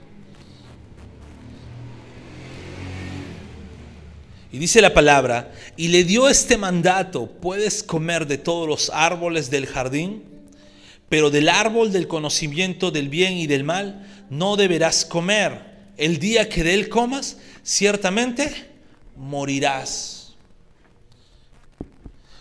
Y 4.50 4.56
dice 4.56 4.80
la 4.80 4.94
palabra, 4.94 5.52
y 5.76 5.88
le 5.88 6.04
dio 6.04 6.26
este 6.26 6.56
mandato, 6.56 7.26
puedes 7.26 7.82
comer 7.82 8.26
de 8.26 8.38
todos 8.38 8.66
los 8.66 8.90
árboles 8.94 9.50
del 9.50 9.66
jardín, 9.66 10.24
pero 11.10 11.28
del 11.28 11.50
árbol 11.50 11.92
del 11.92 12.08
conocimiento 12.08 12.90
del 12.90 13.10
bien 13.10 13.34
y 13.34 13.46
del 13.46 13.64
mal 13.64 14.26
no 14.30 14.56
deberás 14.56 15.04
comer. 15.04 15.60
El 15.98 16.18
día 16.18 16.48
que 16.48 16.64
de 16.64 16.72
él 16.72 16.88
comas, 16.88 17.36
ciertamente 17.62 18.50
morirás. 19.14 20.19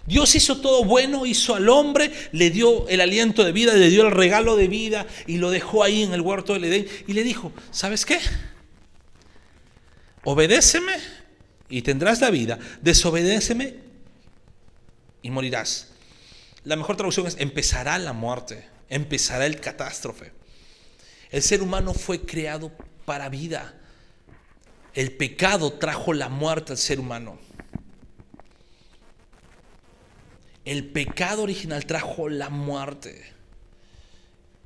Dios 0.09 0.33
hizo 0.33 0.59
todo 0.59 0.83
bueno, 0.85 1.27
hizo 1.27 1.53
al 1.53 1.69
hombre, 1.69 2.11
le 2.31 2.49
dio 2.49 2.87
el 2.87 2.99
aliento 2.99 3.43
de 3.43 3.51
vida, 3.51 3.75
le 3.75 3.91
dio 3.91 4.07
el 4.07 4.11
regalo 4.11 4.55
de 4.55 4.67
vida 4.67 5.05
y 5.27 5.37
lo 5.37 5.51
dejó 5.51 5.83
ahí 5.83 6.01
en 6.01 6.13
el 6.13 6.21
huerto 6.21 6.53
del 6.53 6.63
Edén 6.63 6.87
y 7.05 7.13
le 7.13 7.21
dijo, 7.21 7.51
¿sabes 7.69 8.07
qué? 8.07 8.19
Obedéceme 10.23 10.93
y 11.69 11.83
tendrás 11.83 12.21
la 12.21 12.31
vida, 12.31 12.57
desobedéceme 12.81 13.75
y 15.21 15.29
morirás. 15.29 15.89
La 16.63 16.75
mejor 16.75 16.97
traducción 16.97 17.27
es 17.27 17.35
empezará 17.37 17.99
la 17.99 18.13
muerte, 18.13 18.67
empezará 18.89 19.45
el 19.45 19.59
catástrofe. 19.59 20.31
El 21.29 21.43
ser 21.43 21.61
humano 21.61 21.93
fue 21.93 22.21
creado 22.21 22.71
para 23.05 23.29
vida. 23.29 23.75
El 24.95 25.11
pecado 25.11 25.73
trajo 25.73 26.13
la 26.13 26.29
muerte 26.29 26.71
al 26.71 26.79
ser 26.79 26.99
humano. 26.99 27.37
El 30.65 30.85
pecado 30.85 31.43
original 31.43 31.85
trajo 31.85 32.29
la 32.29 32.49
muerte. 32.49 33.33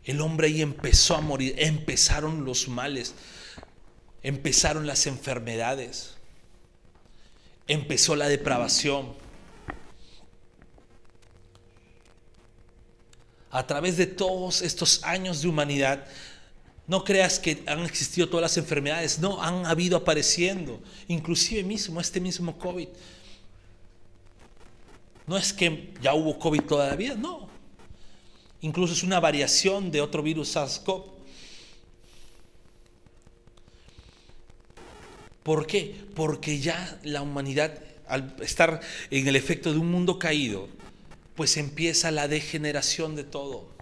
El 0.03 0.19
hombre 0.21 0.47
ahí 0.47 0.61
empezó 0.61 1.15
a 1.15 1.21
morir, 1.21 1.55
empezaron 1.57 2.43
los 2.43 2.67
males, 2.67 3.13
empezaron 4.21 4.85
las 4.85 5.07
enfermedades, 5.07 6.15
empezó 7.67 8.15
la 8.15 8.27
depravación. 8.27 9.13
A 13.49 13.65
través 13.65 13.97
de 13.97 14.07
todos 14.07 14.61
estos 14.61 15.03
años 15.03 15.41
de 15.41 15.47
humanidad, 15.47 16.05
no 16.85 17.03
creas 17.03 17.39
que 17.39 17.63
han 17.65 17.79
existido 17.85 18.27
todas 18.27 18.41
las 18.41 18.57
enfermedades, 18.57 19.19
no, 19.19 19.41
han 19.41 19.65
habido 19.65 19.95
apareciendo, 19.95 20.81
inclusive 21.07 21.63
mismo 21.63 22.01
este 22.01 22.19
mismo 22.19 22.57
COVID. 22.57 22.89
No 25.27 25.37
es 25.37 25.53
que 25.53 25.93
ya 26.01 26.13
hubo 26.13 26.37
COVID 26.37 26.61
todavía, 26.61 27.15
no. 27.15 27.47
Incluso 28.61 28.93
es 28.93 29.03
una 29.03 29.19
variación 29.19 29.91
de 29.91 30.01
otro 30.01 30.23
virus 30.23 30.55
SARS-CoV. 30.55 31.11
¿Por 35.43 35.67
qué? 35.67 35.95
Porque 36.15 36.59
ya 36.59 36.99
la 37.03 37.21
humanidad, 37.21 37.77
al 38.07 38.35
estar 38.41 38.79
en 39.09 39.27
el 39.27 39.35
efecto 39.35 39.73
de 39.73 39.79
un 39.79 39.91
mundo 39.91 40.17
caído, 40.17 40.69
pues 41.35 41.57
empieza 41.57 42.11
la 42.11 42.29
degeneración 42.29 43.15
de 43.15 43.25
todo. 43.25 43.72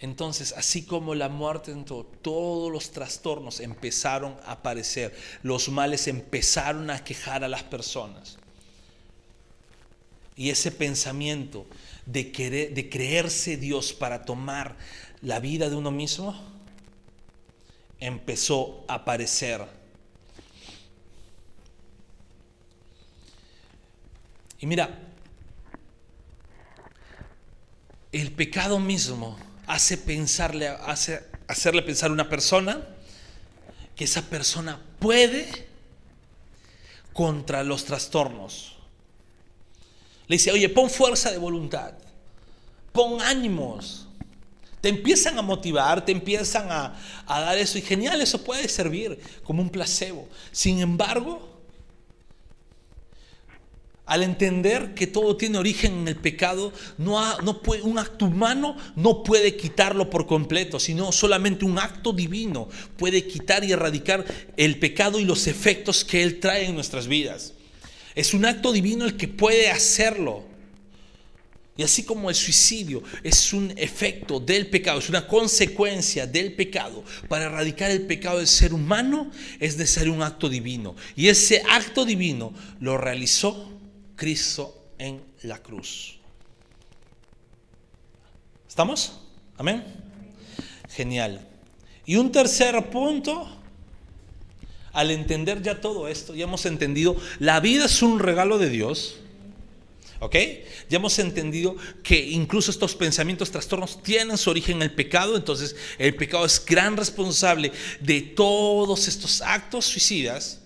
Entonces, 0.00 0.54
así 0.56 0.84
como 0.84 1.14
la 1.14 1.28
muerte 1.28 1.72
entró, 1.72 2.04
todos 2.04 2.72
los 2.72 2.90
trastornos 2.90 3.60
empezaron 3.60 4.34
a 4.46 4.52
aparecer, 4.52 5.14
los 5.42 5.68
males 5.68 6.08
empezaron 6.08 6.88
a 6.88 7.04
quejar 7.04 7.44
a 7.44 7.48
las 7.48 7.62
personas. 7.64 8.38
Y 10.36 10.48
ese 10.48 10.72
pensamiento 10.72 11.66
de, 12.06 12.32
querer, 12.32 12.72
de 12.72 12.88
creerse 12.88 13.58
Dios 13.58 13.92
para 13.92 14.24
tomar 14.24 14.78
la 15.20 15.38
vida 15.38 15.68
de 15.68 15.76
uno 15.76 15.90
mismo 15.90 16.34
empezó 17.98 18.86
a 18.88 18.94
aparecer. 18.94 19.66
Y 24.60 24.66
mira, 24.66 24.98
el 28.12 28.32
pecado 28.32 28.78
mismo 28.78 29.49
hace 29.70 29.96
pensarle, 29.96 30.66
hace 30.66 31.22
hacerle 31.46 31.82
pensar 31.82 32.10
a 32.10 32.12
una 32.12 32.28
persona 32.28 32.84
que 33.94 34.02
esa 34.02 34.22
persona 34.22 34.80
puede 34.98 35.46
contra 37.12 37.62
los 37.62 37.84
trastornos. 37.84 38.76
Le 40.26 40.34
dice, 40.34 40.50
oye, 40.50 40.68
pon 40.68 40.90
fuerza 40.90 41.30
de 41.30 41.38
voluntad, 41.38 41.92
pon 42.92 43.22
ánimos. 43.22 44.08
Te 44.80 44.88
empiezan 44.88 45.38
a 45.38 45.42
motivar, 45.42 46.04
te 46.04 46.10
empiezan 46.10 46.72
a, 46.72 46.98
a 47.26 47.40
dar 47.40 47.56
eso 47.56 47.78
y 47.78 47.82
genial, 47.82 48.20
eso 48.20 48.42
puede 48.42 48.68
servir 48.68 49.20
como 49.44 49.62
un 49.62 49.70
placebo. 49.70 50.28
Sin 50.50 50.80
embargo, 50.80 51.49
al 54.10 54.24
entender 54.24 54.92
que 54.92 55.06
todo 55.06 55.36
tiene 55.36 55.56
origen 55.56 56.00
en 56.00 56.08
el 56.08 56.16
pecado, 56.16 56.72
no, 56.98 57.62
puede, 57.62 57.82
un 57.82 57.96
acto 57.96 58.24
humano 58.24 58.76
no 58.96 59.22
puede 59.22 59.54
quitarlo 59.56 60.10
por 60.10 60.26
completo, 60.26 60.80
sino 60.80 61.12
solamente 61.12 61.64
un 61.64 61.78
acto 61.78 62.12
divino 62.12 62.68
puede 62.96 63.24
quitar 63.28 63.62
y 63.62 63.70
erradicar 63.70 64.24
el 64.56 64.80
pecado 64.80 65.20
y 65.20 65.24
los 65.24 65.46
efectos 65.46 66.04
que 66.04 66.24
Él 66.24 66.40
trae 66.40 66.66
en 66.66 66.74
nuestras 66.74 67.06
vidas. 67.06 67.52
Es 68.16 68.34
un 68.34 68.44
acto 68.46 68.72
divino 68.72 69.04
el 69.04 69.16
que 69.16 69.28
puede 69.28 69.70
hacerlo. 69.70 70.44
Y 71.76 71.84
así 71.84 72.02
como 72.02 72.30
el 72.30 72.34
suicidio 72.34 73.04
es 73.22 73.52
un 73.52 73.72
efecto 73.76 74.40
del 74.40 74.66
pecado, 74.66 74.98
es 74.98 75.08
una 75.08 75.28
consecuencia 75.28 76.26
del 76.26 76.54
pecado, 76.54 77.04
para 77.28 77.44
erradicar 77.44 77.92
el 77.92 78.02
pecado 78.02 78.38
del 78.38 78.48
ser 78.48 78.74
humano 78.74 79.30
es 79.60 79.76
necesario 79.76 80.12
un 80.12 80.22
acto 80.22 80.48
divino. 80.48 80.96
Y 81.14 81.28
ese 81.28 81.62
acto 81.70 82.04
divino 82.04 82.52
lo 82.80 82.98
realizó 82.98 83.78
Cristo 84.20 84.92
en 84.98 85.22
la 85.44 85.62
cruz. 85.62 86.18
¿Estamos? 88.68 89.18
Amén. 89.56 89.82
Genial. 90.90 91.48
Y 92.04 92.16
un 92.16 92.30
tercer 92.30 92.90
punto, 92.90 93.48
al 94.92 95.10
entender 95.10 95.62
ya 95.62 95.80
todo 95.80 96.06
esto, 96.06 96.34
ya 96.34 96.44
hemos 96.44 96.66
entendido, 96.66 97.16
la 97.38 97.60
vida 97.60 97.86
es 97.86 98.02
un 98.02 98.18
regalo 98.18 98.58
de 98.58 98.68
Dios. 98.68 99.16
¿Ok? 100.18 100.36
Ya 100.90 100.98
hemos 100.98 101.18
entendido 101.18 101.76
que 102.02 102.20
incluso 102.20 102.70
estos 102.70 102.94
pensamientos, 102.94 103.50
trastornos 103.50 104.02
tienen 104.02 104.36
su 104.36 104.50
origen 104.50 104.76
en 104.76 104.82
el 104.82 104.92
pecado, 104.94 105.34
entonces 105.34 105.74
el 105.96 106.14
pecado 106.14 106.44
es 106.44 106.62
gran 106.62 106.94
responsable 106.98 107.72
de 108.00 108.20
todos 108.20 109.08
estos 109.08 109.40
actos 109.40 109.86
suicidas. 109.86 110.59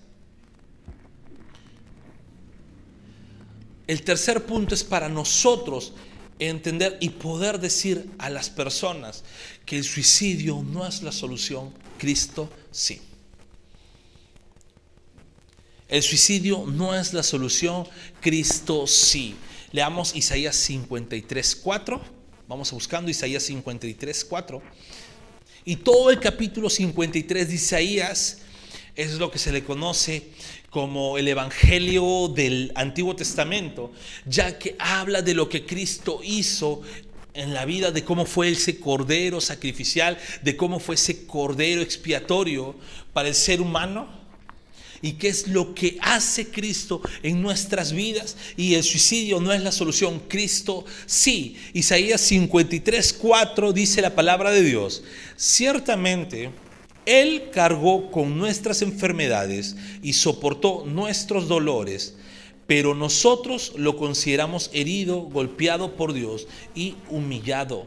El 3.87 4.01
tercer 4.01 4.45
punto 4.45 4.73
es 4.73 4.83
para 4.83 5.09
nosotros 5.09 5.93
entender 6.39 6.97
y 6.99 7.09
poder 7.09 7.59
decir 7.59 8.09
a 8.17 8.29
las 8.29 8.49
personas 8.49 9.23
que 9.65 9.77
el 9.77 9.83
suicidio 9.83 10.63
no 10.63 10.85
es 10.85 11.01
la 11.01 11.11
solución, 11.11 11.73
Cristo 11.97 12.49
sí. 12.71 13.01
El 15.87 16.01
suicidio 16.01 16.65
no 16.65 16.95
es 16.95 17.13
la 17.13 17.21
solución, 17.21 17.87
Cristo 18.21 18.87
sí. 18.87 19.35
Leamos 19.71 20.15
Isaías 20.15 20.55
53, 20.55 21.55
4. 21.57 22.01
Vamos 22.47 22.71
buscando 22.71 23.11
Isaías 23.11 23.43
53, 23.43 24.25
4. 24.25 24.61
Y 25.63 25.75
todo 25.77 26.09
el 26.09 26.19
capítulo 26.19 26.69
53 26.69 27.47
de 27.47 27.53
Isaías 27.53 28.39
es 28.95 29.13
lo 29.13 29.31
que 29.31 29.39
se 29.39 29.51
le 29.51 29.63
conoce 29.63 30.29
como 30.69 31.17
el 31.17 31.27
Evangelio 31.27 32.27
del 32.27 32.71
Antiguo 32.75 33.15
Testamento, 33.15 33.91
ya 34.25 34.57
que 34.57 34.75
habla 34.79 35.21
de 35.21 35.33
lo 35.33 35.47
que 35.49 35.65
Cristo 35.65 36.19
hizo 36.23 36.81
en 37.33 37.53
la 37.53 37.65
vida, 37.65 37.91
de 37.91 38.03
cómo 38.03 38.25
fue 38.25 38.49
ese 38.49 38.79
cordero 38.79 39.41
sacrificial, 39.41 40.17
de 40.41 40.55
cómo 40.55 40.79
fue 40.79 40.95
ese 40.95 41.25
cordero 41.25 41.81
expiatorio 41.81 42.75
para 43.13 43.27
el 43.27 43.35
ser 43.35 43.61
humano 43.61 44.07
y 45.01 45.13
qué 45.13 45.27
es 45.27 45.47
lo 45.47 45.75
que 45.75 45.97
hace 46.01 46.47
Cristo 46.49 47.01
en 47.21 47.41
nuestras 47.41 47.91
vidas. 47.91 48.37
Y 48.57 48.75
el 48.75 48.83
suicidio 48.83 49.39
no 49.39 49.53
es 49.53 49.61
la 49.61 49.71
solución, 49.71 50.21
Cristo 50.27 50.85
sí. 51.05 51.57
Isaías 51.73 52.21
53, 52.21 53.13
4 53.13 53.73
dice 53.73 54.01
la 54.01 54.15
palabra 54.15 54.51
de 54.51 54.63
Dios, 54.63 55.03
ciertamente 55.35 56.51
él 57.05 57.49
cargó 57.51 58.11
con 58.11 58.37
nuestras 58.37 58.81
enfermedades 58.81 59.75
y 60.01 60.13
soportó 60.13 60.83
nuestros 60.85 61.47
dolores, 61.47 62.15
pero 62.67 62.95
nosotros 62.95 63.73
lo 63.77 63.97
consideramos 63.97 64.69
herido, 64.73 65.21
golpeado 65.21 65.95
por 65.95 66.13
Dios 66.13 66.47
y 66.73 66.95
humillado. 67.09 67.85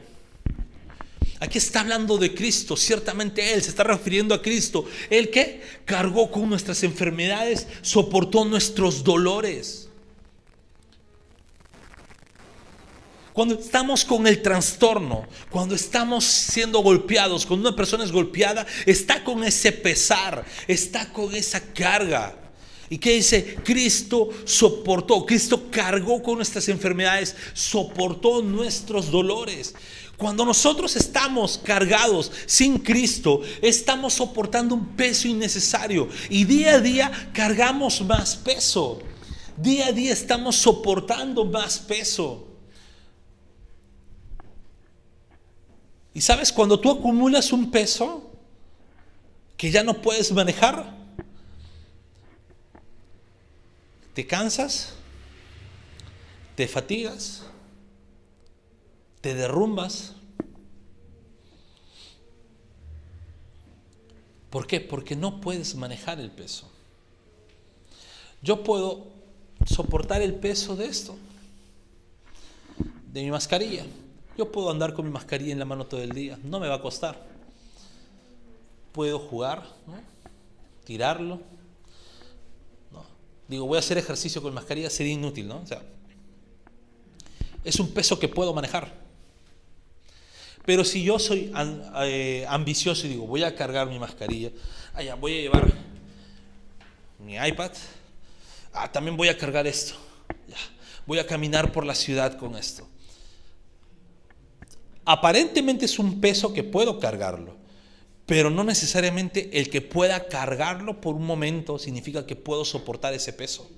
Aquí 1.40 1.59
está 1.59 1.81
hablando 1.81 2.18
de 2.18 2.35
Cristo, 2.35 2.76
ciertamente 2.76 3.52
Él 3.54 3.62
se 3.62 3.70
está 3.70 3.85
refiriendo 3.85 4.35
a 4.35 4.42
Cristo. 4.42 4.87
Él 5.09 5.31
que 5.31 5.61
cargó 5.85 6.31
con 6.31 6.48
nuestras 6.48 6.83
enfermedades, 6.83 7.68
soportó 7.81 8.44
nuestros 8.44 9.04
dolores. 9.04 9.88
Cuando 13.38 13.55
estamos 13.55 14.05
con 14.05 14.27
el 14.27 14.42
trastorno, 14.42 15.24
cuando 15.48 15.77
estamos 15.77 16.24
siendo 16.24 16.81
golpeados, 16.81 17.46
cuando 17.46 17.68
una 17.68 17.77
persona 17.77 18.03
es 18.03 18.11
golpeada, 18.11 18.66
está 18.85 19.22
con 19.22 19.44
ese 19.44 19.70
pesar, 19.70 20.44
está 20.66 21.12
con 21.12 21.33
esa 21.33 21.61
carga. 21.72 22.37
¿Y 22.90 22.98
qué 22.98 23.12
dice? 23.12 23.55
Cristo 23.62 24.31
soportó, 24.44 25.24
Cristo 25.24 25.70
cargó 25.70 26.20
con 26.20 26.35
nuestras 26.35 26.68
enfermedades, 26.68 27.37
soportó 27.53 28.42
nuestros 28.42 29.09
dolores. 29.09 29.72
Cuando 30.16 30.44
nosotros 30.44 30.96
estamos 30.96 31.61
cargados 31.62 32.33
sin 32.44 32.77
Cristo, 32.79 33.42
estamos 33.62 34.14
soportando 34.14 34.74
un 34.74 34.96
peso 34.96 35.29
innecesario 35.29 36.09
y 36.29 36.42
día 36.42 36.72
a 36.72 36.81
día 36.81 37.31
cargamos 37.33 38.01
más 38.01 38.35
peso. 38.35 38.98
Día 39.57 39.87
a 39.87 39.92
día 39.92 40.12
estamos 40.12 40.57
soportando 40.57 41.44
más 41.44 41.79
peso. 41.79 42.47
Y 46.18 46.20
sabes, 46.20 46.52
cuando 46.52 46.81
tú 46.81 46.90
acumulas 46.90 47.52
un 47.52 47.70
peso 47.70 48.28
que 49.57 49.70
ya 49.70 49.85
no 49.85 50.02
puedes 50.02 50.33
manejar, 50.33 50.92
te 54.14 54.26
cansas, 54.26 54.94
te 56.57 56.66
fatigas, 56.66 57.44
te 59.20 59.33
derrumbas. 59.33 60.16
¿Por 64.50 64.66
qué? 64.66 64.81
Porque 64.81 65.14
no 65.14 65.40
puedes 65.40 65.76
manejar 65.76 66.18
el 66.18 66.33
peso. 66.33 66.68
Yo 68.42 68.64
puedo 68.64 69.07
soportar 69.66 70.20
el 70.20 70.35
peso 70.35 70.74
de 70.74 70.87
esto, 70.87 71.16
de 73.12 73.22
mi 73.22 73.31
mascarilla. 73.31 73.87
Yo 74.38 74.53
puedo 74.53 74.70
andar 74.70 74.94
con 74.94 75.05
mi 75.05 75.11
mascarilla 75.11 75.51
en 75.51 75.59
la 75.59 75.64
mano 75.64 75.85
todo 75.85 76.01
el 76.01 76.12
día, 76.12 76.38
no 76.44 76.61
me 76.61 76.68
va 76.68 76.77
a 76.77 76.81
costar. 76.81 77.27
Puedo 78.92 79.18
jugar, 79.18 79.64
tirarlo. 80.85 81.40
Digo, 83.48 83.66
voy 83.66 83.77
a 83.77 83.81
hacer 83.81 83.98
ejercicio 83.98 84.40
con 84.40 84.55
mascarilla, 84.55 84.90
sería 84.90 85.14
inútil, 85.14 85.48
¿no? 85.48 85.64
Es 87.64 87.81
un 87.81 87.90
peso 87.90 88.16
que 88.16 88.29
puedo 88.29 88.55
manejar. 88.55 88.94
Pero 90.64 90.85
si 90.85 91.03
yo 91.03 91.18
soy 91.18 91.53
eh, 92.03 92.46
ambicioso 92.48 93.09
y 93.09 93.11
digo, 93.11 93.27
voy 93.27 93.42
a 93.42 93.57
cargar 93.57 93.88
mi 93.88 93.98
mascarilla, 93.98 94.53
allá 94.94 95.16
voy 95.16 95.37
a 95.37 95.40
llevar 95.40 95.72
mi 97.18 97.35
iPad, 97.35 97.72
ah, 98.72 98.92
también 98.92 99.16
voy 99.16 99.31
a 99.31 99.37
cargar 99.37 99.66
esto, 99.66 99.94
voy 101.07 101.18
a 101.18 101.27
caminar 101.27 101.72
por 101.72 101.85
la 101.85 101.96
ciudad 101.96 102.38
con 102.38 102.55
esto. 102.55 102.87
Aparentemente 105.10 105.86
es 105.86 105.98
un 105.98 106.20
peso 106.20 106.52
que 106.52 106.62
puedo 106.62 107.00
cargarlo, 107.00 107.56
pero 108.26 108.50
no 108.50 108.62
necesariamente 108.62 109.58
el 109.58 109.70
que 109.70 109.80
pueda 109.80 110.28
cargarlo 110.28 111.00
por 111.00 111.14
un 111.14 111.24
momento 111.24 111.78
significa 111.78 112.26
que 112.26 112.36
puedo 112.36 112.62
soportar 112.66 113.14
ese 113.14 113.32
peso. 113.32 113.70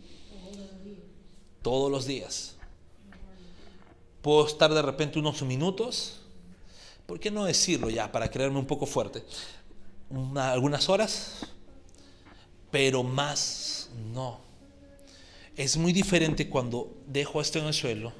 Todos 1.62 1.88
los 1.88 2.04
días. 2.04 2.56
Puedo 4.22 4.44
estar 4.44 4.74
de 4.74 4.82
repente 4.82 5.20
unos 5.20 5.40
minutos, 5.42 6.20
¿por 7.06 7.20
qué 7.20 7.30
no 7.30 7.44
decirlo 7.44 7.90
ya 7.90 8.10
para 8.10 8.28
creerme 8.28 8.58
un 8.58 8.66
poco 8.66 8.84
fuerte? 8.84 9.22
algunas 10.34 10.88
horas, 10.88 11.46
pero 12.72 13.04
más 13.04 13.88
no. 14.12 14.40
Es 15.56 15.76
muy 15.76 15.92
diferente 15.92 16.48
cuando 16.48 16.92
dejo 17.06 17.40
esto 17.40 17.60
en 17.60 17.66
el 17.66 17.74
suelo, 17.74 18.12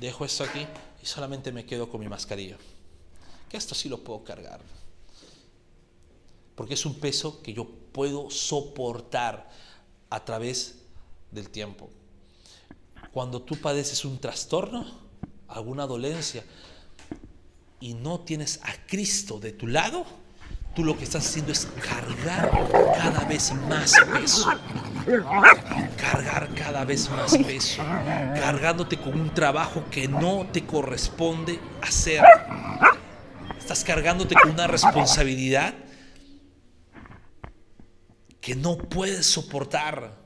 dejo 0.00 0.24
esto 0.24 0.42
aquí 0.42 0.66
y 1.02 1.06
solamente 1.06 1.50
me 1.50 1.66
quedo 1.66 1.88
con 1.90 2.00
mi 2.00 2.08
mascarilla. 2.08 2.56
Que 3.48 3.56
esto 3.56 3.74
sí 3.74 3.88
lo 3.88 4.02
puedo 4.04 4.22
cargar. 4.22 4.60
Porque 6.54 6.74
es 6.74 6.86
un 6.86 6.94
peso 6.94 7.42
que 7.42 7.52
yo 7.52 7.68
puedo 7.92 8.30
soportar 8.30 9.50
a 10.10 10.24
través 10.24 10.76
del 11.32 11.50
tiempo. 11.50 11.90
Cuando 13.12 13.42
tú 13.42 13.56
padeces 13.56 14.04
un 14.04 14.18
trastorno, 14.18 14.86
alguna 15.48 15.86
dolencia, 15.86 16.44
y 17.80 17.94
no 17.94 18.20
tienes 18.20 18.60
a 18.62 18.86
Cristo 18.86 19.40
de 19.40 19.52
tu 19.52 19.66
lado, 19.66 20.06
tú 20.74 20.84
lo 20.84 20.96
que 20.96 21.04
estás 21.04 21.26
haciendo 21.26 21.52
es 21.52 21.66
cargar 21.80 22.50
cada 22.96 23.24
vez 23.24 23.52
más 23.68 23.94
peso. 24.12 24.50
Cargar 25.96 26.48
cada 26.54 26.84
vez 26.84 27.10
más 27.10 27.36
peso. 27.36 27.82
Cargándote 27.82 28.98
con 28.98 29.20
un 29.20 29.34
trabajo 29.34 29.84
que 29.90 30.08
no 30.08 30.46
te 30.52 30.64
corresponde 30.64 31.60
hacer. 31.82 32.22
Estás 33.58 33.84
cargándote 33.84 34.34
con 34.34 34.52
una 34.52 34.66
responsabilidad 34.66 35.74
que 38.40 38.54
no 38.54 38.76
puedes 38.76 39.26
soportar. 39.26 40.20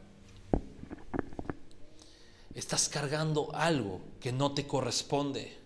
Estás 2.54 2.88
cargando 2.88 3.54
algo 3.54 4.00
que 4.20 4.32
no 4.32 4.52
te 4.52 4.66
corresponde. 4.66 5.65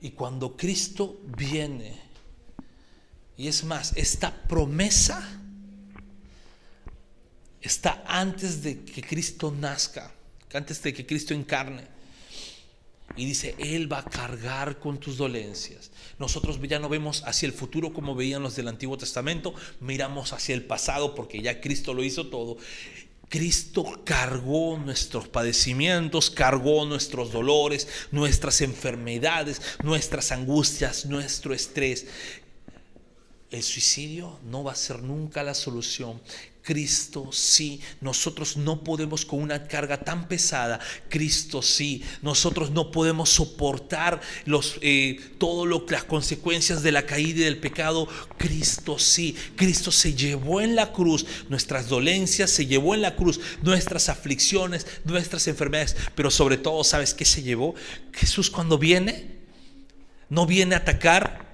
Y 0.00 0.10
cuando 0.10 0.56
Cristo 0.56 1.20
viene, 1.36 1.98
y 3.36 3.48
es 3.48 3.64
más, 3.64 3.92
esta 3.96 4.34
promesa 4.42 5.38
está 7.60 8.04
antes 8.06 8.62
de 8.62 8.84
que 8.84 9.02
Cristo 9.02 9.50
nazca, 9.50 10.12
antes 10.52 10.82
de 10.82 10.94
que 10.94 11.06
Cristo 11.06 11.34
encarne. 11.34 11.82
Y 13.16 13.24
dice, 13.24 13.54
Él 13.58 13.90
va 13.90 13.98
a 13.98 14.04
cargar 14.04 14.78
con 14.78 14.98
tus 14.98 15.16
dolencias. 15.16 15.90
Nosotros 16.18 16.60
ya 16.62 16.78
no 16.78 16.88
vemos 16.88 17.22
hacia 17.26 17.46
el 17.46 17.52
futuro 17.52 17.92
como 17.92 18.14
veían 18.14 18.42
los 18.42 18.54
del 18.54 18.68
Antiguo 18.68 18.98
Testamento, 18.98 19.54
miramos 19.80 20.32
hacia 20.32 20.54
el 20.54 20.64
pasado 20.64 21.14
porque 21.14 21.40
ya 21.40 21.60
Cristo 21.60 21.94
lo 21.94 22.04
hizo 22.04 22.28
todo. 22.28 22.58
Cristo 23.28 24.00
cargó 24.04 24.78
nuestros 24.78 25.28
padecimientos, 25.28 26.30
cargó 26.30 26.86
nuestros 26.86 27.30
dolores, 27.30 27.86
nuestras 28.10 28.60
enfermedades, 28.62 29.60
nuestras 29.82 30.32
angustias, 30.32 31.04
nuestro 31.06 31.52
estrés. 31.52 32.06
El 33.50 33.62
suicidio 33.62 34.38
no 34.44 34.64
va 34.64 34.72
a 34.72 34.76
ser 34.76 35.02
nunca 35.02 35.42
la 35.42 35.54
solución. 35.54 36.20
Cristo 36.68 37.30
sí, 37.32 37.80
nosotros 38.02 38.58
no 38.58 38.84
podemos 38.84 39.24
con 39.24 39.40
una 39.40 39.66
carga 39.66 40.04
tan 40.04 40.28
pesada, 40.28 40.78
Cristo 41.08 41.62
sí, 41.62 42.04
nosotros 42.20 42.72
no 42.72 42.90
podemos 42.90 43.30
soportar 43.30 44.20
los, 44.44 44.76
eh, 44.82 45.18
todo 45.38 45.64
lo, 45.64 45.86
las 45.88 46.04
consecuencias 46.04 46.82
de 46.82 46.92
la 46.92 47.06
caída 47.06 47.40
y 47.40 47.44
del 47.44 47.56
pecado, 47.56 48.06
Cristo 48.36 48.98
sí, 48.98 49.34
Cristo 49.56 49.90
se 49.90 50.12
llevó 50.12 50.60
en 50.60 50.76
la 50.76 50.92
cruz 50.92 51.24
nuestras 51.48 51.88
dolencias, 51.88 52.50
se 52.50 52.66
llevó 52.66 52.94
en 52.94 53.00
la 53.00 53.16
cruz 53.16 53.40
nuestras 53.62 54.10
aflicciones, 54.10 54.86
nuestras 55.06 55.48
enfermedades, 55.48 55.96
pero 56.14 56.30
sobre 56.30 56.58
todo, 56.58 56.84
¿sabes 56.84 57.14
qué 57.14 57.24
se 57.24 57.42
llevó? 57.42 57.76
Jesús 58.12 58.50
cuando 58.50 58.76
viene, 58.76 59.38
no 60.28 60.44
viene 60.44 60.74
a 60.74 60.78
atacar 60.80 61.47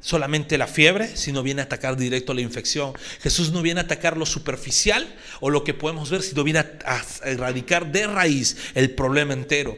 solamente 0.00 0.58
la 0.58 0.66
fiebre, 0.66 1.16
sino 1.16 1.42
viene 1.42 1.62
a 1.62 1.64
atacar 1.64 1.96
directo 1.96 2.34
la 2.34 2.40
infección. 2.40 2.92
Jesús 3.20 3.52
no 3.52 3.62
viene 3.62 3.80
a 3.80 3.84
atacar 3.84 4.16
lo 4.16 4.26
superficial 4.26 5.14
o 5.40 5.50
lo 5.50 5.64
que 5.64 5.74
podemos 5.74 6.10
ver, 6.10 6.22
sino 6.22 6.44
viene 6.44 6.60
a, 6.60 7.02
erradicar 7.24 7.90
de 7.90 8.06
raíz 8.06 8.56
el 8.74 8.90
problema 8.90 9.32
entero. 9.32 9.76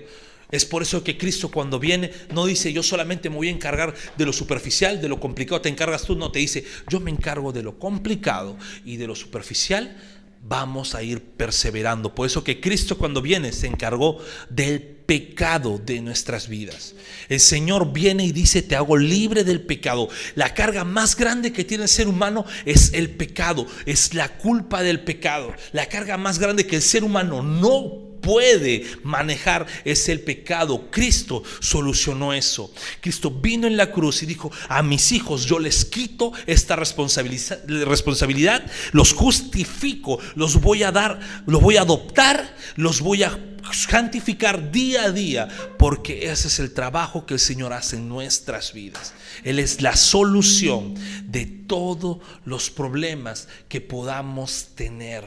Es 0.50 0.64
por 0.64 0.82
eso 0.82 1.04
que 1.04 1.16
Cristo 1.16 1.50
cuando 1.50 1.78
viene 1.78 2.10
no 2.34 2.44
dice 2.44 2.72
yo 2.72 2.82
solamente 2.82 3.30
me 3.30 3.36
voy 3.36 3.48
a 3.48 3.52
encargar 3.52 3.94
de 4.16 4.26
lo 4.26 4.32
superficial, 4.32 5.00
de 5.00 5.08
lo 5.08 5.20
complicado, 5.20 5.60
te 5.60 5.68
encargas 5.68 6.02
tú, 6.02 6.16
no, 6.16 6.32
te 6.32 6.40
dice 6.40 6.64
yo 6.88 6.98
me 6.98 7.10
encargo 7.10 7.52
de 7.52 7.62
lo 7.62 7.78
complicado 7.78 8.56
y 8.84 8.96
de 8.96 9.06
lo 9.06 9.14
superficial 9.14 9.96
vamos 10.42 10.94
a 10.94 11.02
ir 11.02 11.22
perseverando. 11.22 12.14
Por 12.14 12.26
eso 12.26 12.42
que 12.42 12.60
Cristo 12.60 12.98
cuando 12.98 13.22
viene 13.22 13.52
se 13.52 13.66
encargó 13.66 14.18
del 14.48 14.99
pecado 15.10 15.82
de 15.84 16.00
nuestras 16.00 16.46
vidas. 16.46 16.94
El 17.28 17.40
Señor 17.40 17.92
viene 17.92 18.24
y 18.24 18.30
dice, 18.30 18.62
te 18.62 18.76
hago 18.76 18.96
libre 18.96 19.42
del 19.42 19.60
pecado. 19.60 20.08
La 20.36 20.54
carga 20.54 20.84
más 20.84 21.16
grande 21.16 21.52
que 21.52 21.64
tiene 21.64 21.82
el 21.82 21.88
ser 21.88 22.06
humano 22.06 22.46
es 22.64 22.92
el 22.92 23.10
pecado, 23.10 23.66
es 23.86 24.14
la 24.14 24.28
culpa 24.38 24.84
del 24.84 25.00
pecado. 25.00 25.52
La 25.72 25.86
carga 25.86 26.16
más 26.16 26.38
grande 26.38 26.64
que 26.64 26.76
el 26.76 26.82
ser 26.82 27.02
humano 27.02 27.42
no 27.42 28.20
puede 28.20 28.84
manejar 29.02 29.66
es 29.84 30.08
el 30.08 30.20
pecado. 30.20 30.92
Cristo 30.92 31.42
solucionó 31.58 32.32
eso. 32.32 32.72
Cristo 33.00 33.32
vino 33.32 33.66
en 33.66 33.76
la 33.76 33.90
cruz 33.90 34.22
y 34.22 34.26
dijo, 34.26 34.52
a 34.68 34.80
mis 34.84 35.10
hijos 35.10 35.44
yo 35.44 35.58
les 35.58 35.84
quito 35.84 36.32
esta 36.46 36.76
responsabilidad, 36.76 38.64
los 38.92 39.12
justifico, 39.12 40.20
los 40.36 40.60
voy 40.60 40.84
a 40.84 40.92
dar, 40.92 41.18
los 41.46 41.60
voy 41.60 41.78
a 41.78 41.82
adoptar, 41.82 42.54
los 42.76 43.00
voy 43.00 43.24
a 43.24 43.50
santificar 43.72 44.70
día 44.70 45.04
a 45.04 45.12
día, 45.12 45.48
porque 45.78 46.30
ese 46.30 46.48
es 46.48 46.58
el 46.58 46.72
trabajo 46.72 47.26
que 47.26 47.34
el 47.34 47.40
Señor 47.40 47.72
hace 47.72 47.96
en 47.96 48.08
nuestras 48.08 48.72
vidas. 48.72 49.14
Él 49.44 49.58
es 49.58 49.80
la 49.80 49.96
solución 49.96 50.94
de 51.24 51.46
todos 51.46 52.18
los 52.44 52.70
problemas 52.70 53.48
que 53.68 53.80
podamos 53.80 54.68
tener. 54.74 55.24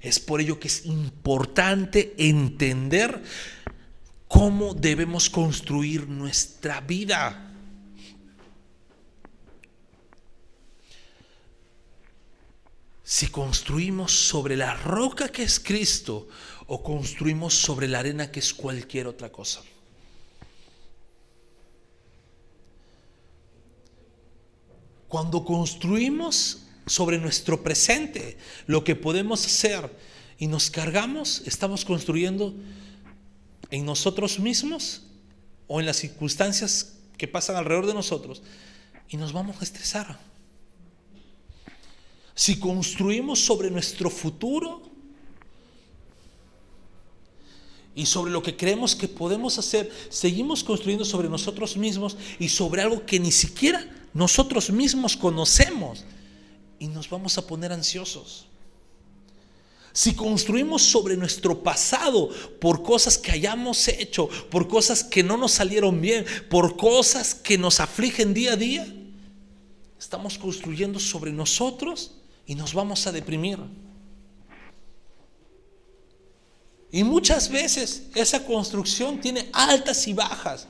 Es 0.00 0.20
por 0.20 0.40
ello 0.40 0.60
que 0.60 0.68
es 0.68 0.86
importante 0.86 2.14
entender 2.18 3.22
cómo 4.28 4.74
debemos 4.74 5.28
construir 5.28 6.06
nuestra 6.06 6.80
vida. 6.80 7.44
Si 13.02 13.28
construimos 13.28 14.12
sobre 14.12 14.54
la 14.54 14.74
roca 14.74 15.30
que 15.30 15.42
es 15.42 15.58
Cristo 15.58 16.28
o 16.68 16.82
construimos 16.82 17.54
sobre 17.54 17.88
la 17.88 17.98
arena 17.98 18.30
que 18.30 18.40
es 18.40 18.52
cualquier 18.52 19.06
otra 19.06 19.32
cosa. 19.32 19.62
Cuando 25.08 25.46
construimos 25.46 26.64
sobre 26.86 27.18
nuestro 27.18 27.62
presente, 27.62 28.36
lo 28.66 28.84
que 28.84 28.94
podemos 28.94 29.46
hacer 29.46 29.90
y 30.38 30.46
nos 30.46 30.70
cargamos, 30.70 31.42
estamos 31.46 31.86
construyendo 31.86 32.54
en 33.70 33.86
nosotros 33.86 34.38
mismos 34.38 35.04
o 35.66 35.80
en 35.80 35.86
las 35.86 35.96
circunstancias 35.96 36.98
que 37.16 37.26
pasan 37.26 37.56
alrededor 37.56 37.86
de 37.86 37.94
nosotros 37.94 38.42
y 39.08 39.16
nos 39.16 39.32
vamos 39.32 39.56
a 39.60 39.64
estresar. 39.64 40.20
Si 42.34 42.58
construimos 42.58 43.40
sobre 43.40 43.70
nuestro 43.70 44.10
futuro 44.10 44.87
y 47.98 48.06
sobre 48.06 48.30
lo 48.30 48.44
que 48.44 48.56
creemos 48.56 48.94
que 48.94 49.08
podemos 49.08 49.58
hacer, 49.58 49.90
seguimos 50.08 50.62
construyendo 50.62 51.04
sobre 51.04 51.28
nosotros 51.28 51.76
mismos 51.76 52.16
y 52.38 52.48
sobre 52.48 52.80
algo 52.80 53.04
que 53.04 53.18
ni 53.18 53.32
siquiera 53.32 53.84
nosotros 54.14 54.70
mismos 54.70 55.16
conocemos 55.16 56.04
y 56.78 56.86
nos 56.86 57.10
vamos 57.10 57.38
a 57.38 57.46
poner 57.48 57.72
ansiosos. 57.72 58.46
Si 59.92 60.14
construimos 60.14 60.80
sobre 60.80 61.16
nuestro 61.16 61.60
pasado 61.60 62.30
por 62.60 62.84
cosas 62.84 63.18
que 63.18 63.32
hayamos 63.32 63.88
hecho, 63.88 64.28
por 64.48 64.68
cosas 64.68 65.02
que 65.02 65.24
no 65.24 65.36
nos 65.36 65.50
salieron 65.50 66.00
bien, 66.00 66.24
por 66.48 66.76
cosas 66.76 67.34
que 67.34 67.58
nos 67.58 67.80
afligen 67.80 68.32
día 68.32 68.52
a 68.52 68.56
día, 68.56 68.94
estamos 69.98 70.38
construyendo 70.38 71.00
sobre 71.00 71.32
nosotros 71.32 72.12
y 72.46 72.54
nos 72.54 72.74
vamos 72.74 73.08
a 73.08 73.12
deprimir. 73.12 73.58
Y 76.90 77.04
muchas 77.04 77.50
veces 77.50 78.04
esa 78.14 78.44
construcción 78.44 79.20
tiene 79.20 79.50
altas 79.52 80.06
y 80.08 80.14
bajas. 80.14 80.66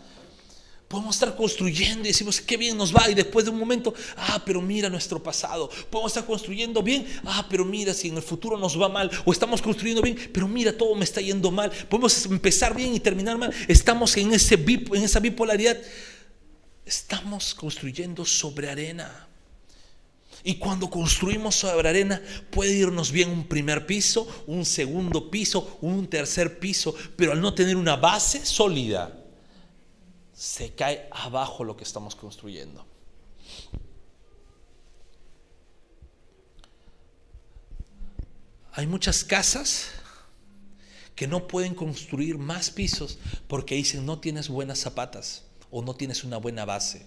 Podemos 0.89 1.16
estar 1.16 1.37
construyendo 1.37 2.05
y 2.05 2.09
decimos, 2.09 2.41
qué 2.41 2.57
bien 2.57 2.77
nos 2.77 2.95
va. 2.95 3.11
Y 3.11 3.14
después 3.14 3.45
de 3.45 3.51
un 3.51 3.59
momento, 3.59 3.93
ah, 4.16 4.43
pero 4.45 4.62
mira 4.62 4.89
nuestro 4.89 5.23
pasado. 5.23 5.69
Podemos 5.91 6.12
estar 6.12 6.25
construyendo 6.25 6.83
bien, 6.83 7.07
ah, 7.27 7.47
pero 7.49 7.64
mira 7.66 7.93
si 7.93 8.09
en 8.09 8.16
el 8.16 8.23
futuro 8.23 8.57
nos 8.57 8.81
va 8.81 8.89
mal. 8.89 9.11
O 9.27 9.33
estamos 9.33 9.61
construyendo 9.61 10.01
bien, 10.01 10.16
pero 10.33 10.49
mira, 10.49 10.73
todo 10.73 10.95
me 10.95 11.05
está 11.05 11.21
yendo 11.21 11.51
mal. 11.51 11.71
Podemos 11.91 12.25
empezar 12.25 12.75
bien 12.75 12.95
y 12.95 13.01
terminar 13.01 13.37
mal. 13.37 13.53
Estamos 13.69 14.16
en, 14.16 14.33
ese, 14.33 14.55
en 14.55 15.03
esa 15.03 15.21
bipolaridad. 15.21 15.77
Estamos 16.87 17.55
construyendo 17.55 18.25
sobre 18.25 18.71
arena. 18.71 19.28
Y 20.45 20.57
cuando 20.57 20.89
construimos 20.89 21.57
sobre 21.57 21.89
arena 21.89 22.22
puede 22.51 22.72
irnos 22.72 23.11
bien 23.11 23.30
un 23.30 23.47
primer 23.49 23.86
piso, 23.86 24.26
un 24.47 24.64
segundo 24.64 25.30
piso, 25.30 25.78
un 25.80 26.09
tercer 26.09 26.59
piso, 26.59 26.95
pero 27.16 27.32
al 27.32 27.41
no 27.41 27.55
tener 27.55 27.76
una 27.76 27.97
base 27.97 28.45
sólida, 28.47 29.24
se 30.32 30.74
cae 30.74 31.09
abajo 31.11 31.64
lo 31.64 31.76
que 31.76 31.84
estamos 31.84 32.14
construyendo. 32.14 32.86
Hay 38.72 38.86
muchas 38.86 39.24
casas 39.24 39.89
que 41.16 41.26
no 41.26 41.49
pueden 41.49 41.74
construir 41.74 42.39
más 42.39 42.70
pisos 42.70 43.18
porque 43.49 43.74
dicen 43.74 44.07
no 44.07 44.20
tienes 44.20 44.49
buenas 44.49 44.78
zapatas 44.78 45.43
o 45.72 45.82
no 45.82 45.97
tienes 45.97 46.22
una 46.22 46.36
buena 46.36 46.64
base. 46.64 47.05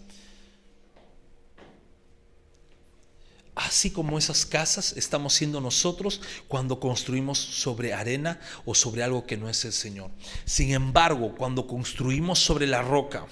Así 3.65 3.91
como 3.91 4.17
esas 4.17 4.45
casas 4.45 4.93
estamos 4.97 5.33
siendo 5.33 5.61
nosotros 5.61 6.21
cuando 6.47 6.79
construimos 6.79 7.37
sobre 7.37 7.93
arena 7.93 8.39
o 8.65 8.73
sobre 8.73 9.03
algo 9.03 9.25
que 9.27 9.37
no 9.37 9.49
es 9.49 9.63
el 9.65 9.73
Señor. 9.73 10.09
Sin 10.45 10.73
embargo, 10.73 11.35
cuando 11.37 11.67
construimos 11.67 12.39
sobre 12.39 12.65
la 12.65 12.81
roca, 12.81 13.27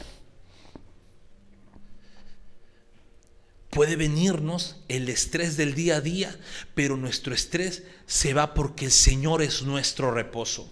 puede 3.72 3.96
venirnos 3.96 4.78
el 4.88 5.10
estrés 5.10 5.58
del 5.58 5.74
día 5.74 5.96
a 5.96 6.02
día, 6.02 6.40
pero 6.76 6.96
nuestro 6.96 7.34
estrés 7.34 7.84
se 8.06 8.36
va 8.36 8.54
porque 8.54 8.86
el 8.86 8.92
Señor 8.92 9.42
es 9.42 9.64
nuestro 9.64 10.12
reposo. 10.12 10.72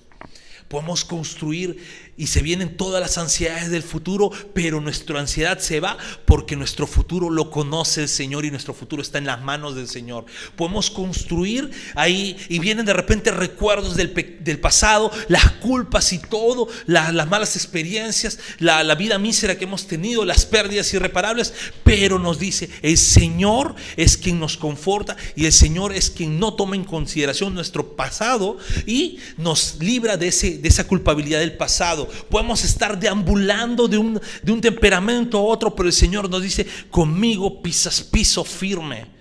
Podemos 0.67 1.05
construir 1.05 1.77
y 2.17 2.27
se 2.27 2.41
vienen 2.41 2.75
todas 2.75 2.99
las 2.99 3.17
ansiedades 3.17 3.69
del 3.69 3.83
futuro, 3.83 4.31
pero 4.53 4.81
nuestra 4.81 5.19
ansiedad 5.19 5.59
se 5.59 5.79
va 5.79 5.97
porque 6.25 6.55
nuestro 6.55 6.87
futuro 6.87 7.29
lo 7.29 7.51
conoce 7.51 8.01
el 8.01 8.09
Señor 8.09 8.43
y 8.43 8.51
nuestro 8.51 8.73
futuro 8.73 9.01
está 9.01 9.19
en 9.19 9.27
las 9.27 9.41
manos 9.41 9.75
del 9.75 9.87
Señor. 9.87 10.25
Podemos 10.55 10.89
construir 10.89 11.69
ahí 11.95 12.35
y 12.49 12.57
vienen 12.57 12.85
de 12.85 12.93
repente 12.93 13.29
recuerdos 13.31 13.95
del, 13.95 14.59
pasado, 14.59 15.11
las 15.27 15.51
culpas 15.53 16.11
y 16.11 16.19
todo, 16.19 16.67
las 16.87 17.27
malas 17.27 17.55
experiencias, 17.55 18.39
la, 18.57 18.83
la 18.83 18.95
vida 18.95 19.19
mísera 19.19 19.57
que 19.57 19.65
hemos 19.65 19.85
tenido, 19.85 20.25
las 20.25 20.45
pérdidas 20.45 20.91
irreparables, 20.93 21.53
pero 21.83 22.17
nos 22.17 22.39
dice, 22.39 22.69
el 22.81 22.97
Señor 22.97 23.75
es 23.95 24.17
quien 24.17 24.39
nos 24.39 24.57
conforta 24.57 25.15
y 25.35 25.45
el 25.45 25.53
Señor 25.53 25.93
es 25.93 26.09
quien 26.09 26.39
no 26.39 26.55
toma 26.55 26.75
en 26.75 26.83
consideración 26.83 27.53
nuestro 27.53 27.95
pasado 27.95 28.57
y 28.87 29.19
nos 29.37 29.77
libra 29.79 30.17
de, 30.17 30.29
ese, 30.29 30.56
de 30.57 30.67
esa 30.67 30.87
culpabilidad 30.87 31.39
del 31.39 31.57
pasado 31.57 32.07
podemos 32.29 32.63
estar 32.63 32.99
deambulando 32.99 33.87
de 33.87 33.97
un, 33.97 34.19
de 34.43 34.51
un 34.51 34.61
temperamento 34.61 35.37
a 35.37 35.41
otro, 35.41 35.75
pero 35.75 35.87
el 35.87 35.93
Señor 35.93 36.29
nos 36.29 36.41
dice, 36.41 36.65
conmigo 36.89 37.61
pisas 37.61 38.01
piso 38.01 38.43
firme. 38.43 39.17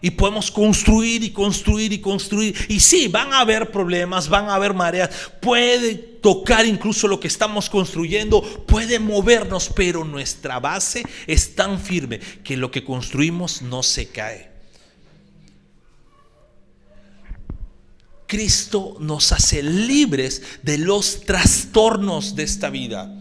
Y 0.00 0.10
podemos 0.10 0.50
construir 0.50 1.24
y 1.24 1.30
construir 1.30 1.90
y 1.90 1.98
construir. 1.98 2.54
Y 2.68 2.78
sí, 2.80 3.08
van 3.08 3.32
a 3.32 3.40
haber 3.40 3.70
problemas, 3.70 4.28
van 4.28 4.50
a 4.50 4.54
haber 4.54 4.74
mareas. 4.74 5.08
Puede 5.40 5.94
tocar 5.94 6.66
incluso 6.66 7.08
lo 7.08 7.18
que 7.18 7.28
estamos 7.28 7.70
construyendo, 7.70 8.42
puede 8.66 8.98
movernos, 8.98 9.70
pero 9.74 10.04
nuestra 10.04 10.60
base 10.60 11.04
es 11.26 11.54
tan 11.54 11.80
firme 11.80 12.20
que 12.42 12.58
lo 12.58 12.70
que 12.70 12.84
construimos 12.84 13.62
no 13.62 13.82
se 13.82 14.08
cae. 14.08 14.53
Cristo 18.34 18.96
nos 18.98 19.30
hace 19.30 19.62
libres 19.62 20.42
de 20.64 20.76
los 20.76 21.20
trastornos 21.20 22.34
de 22.34 22.42
esta 22.42 22.68
vida. 22.68 23.14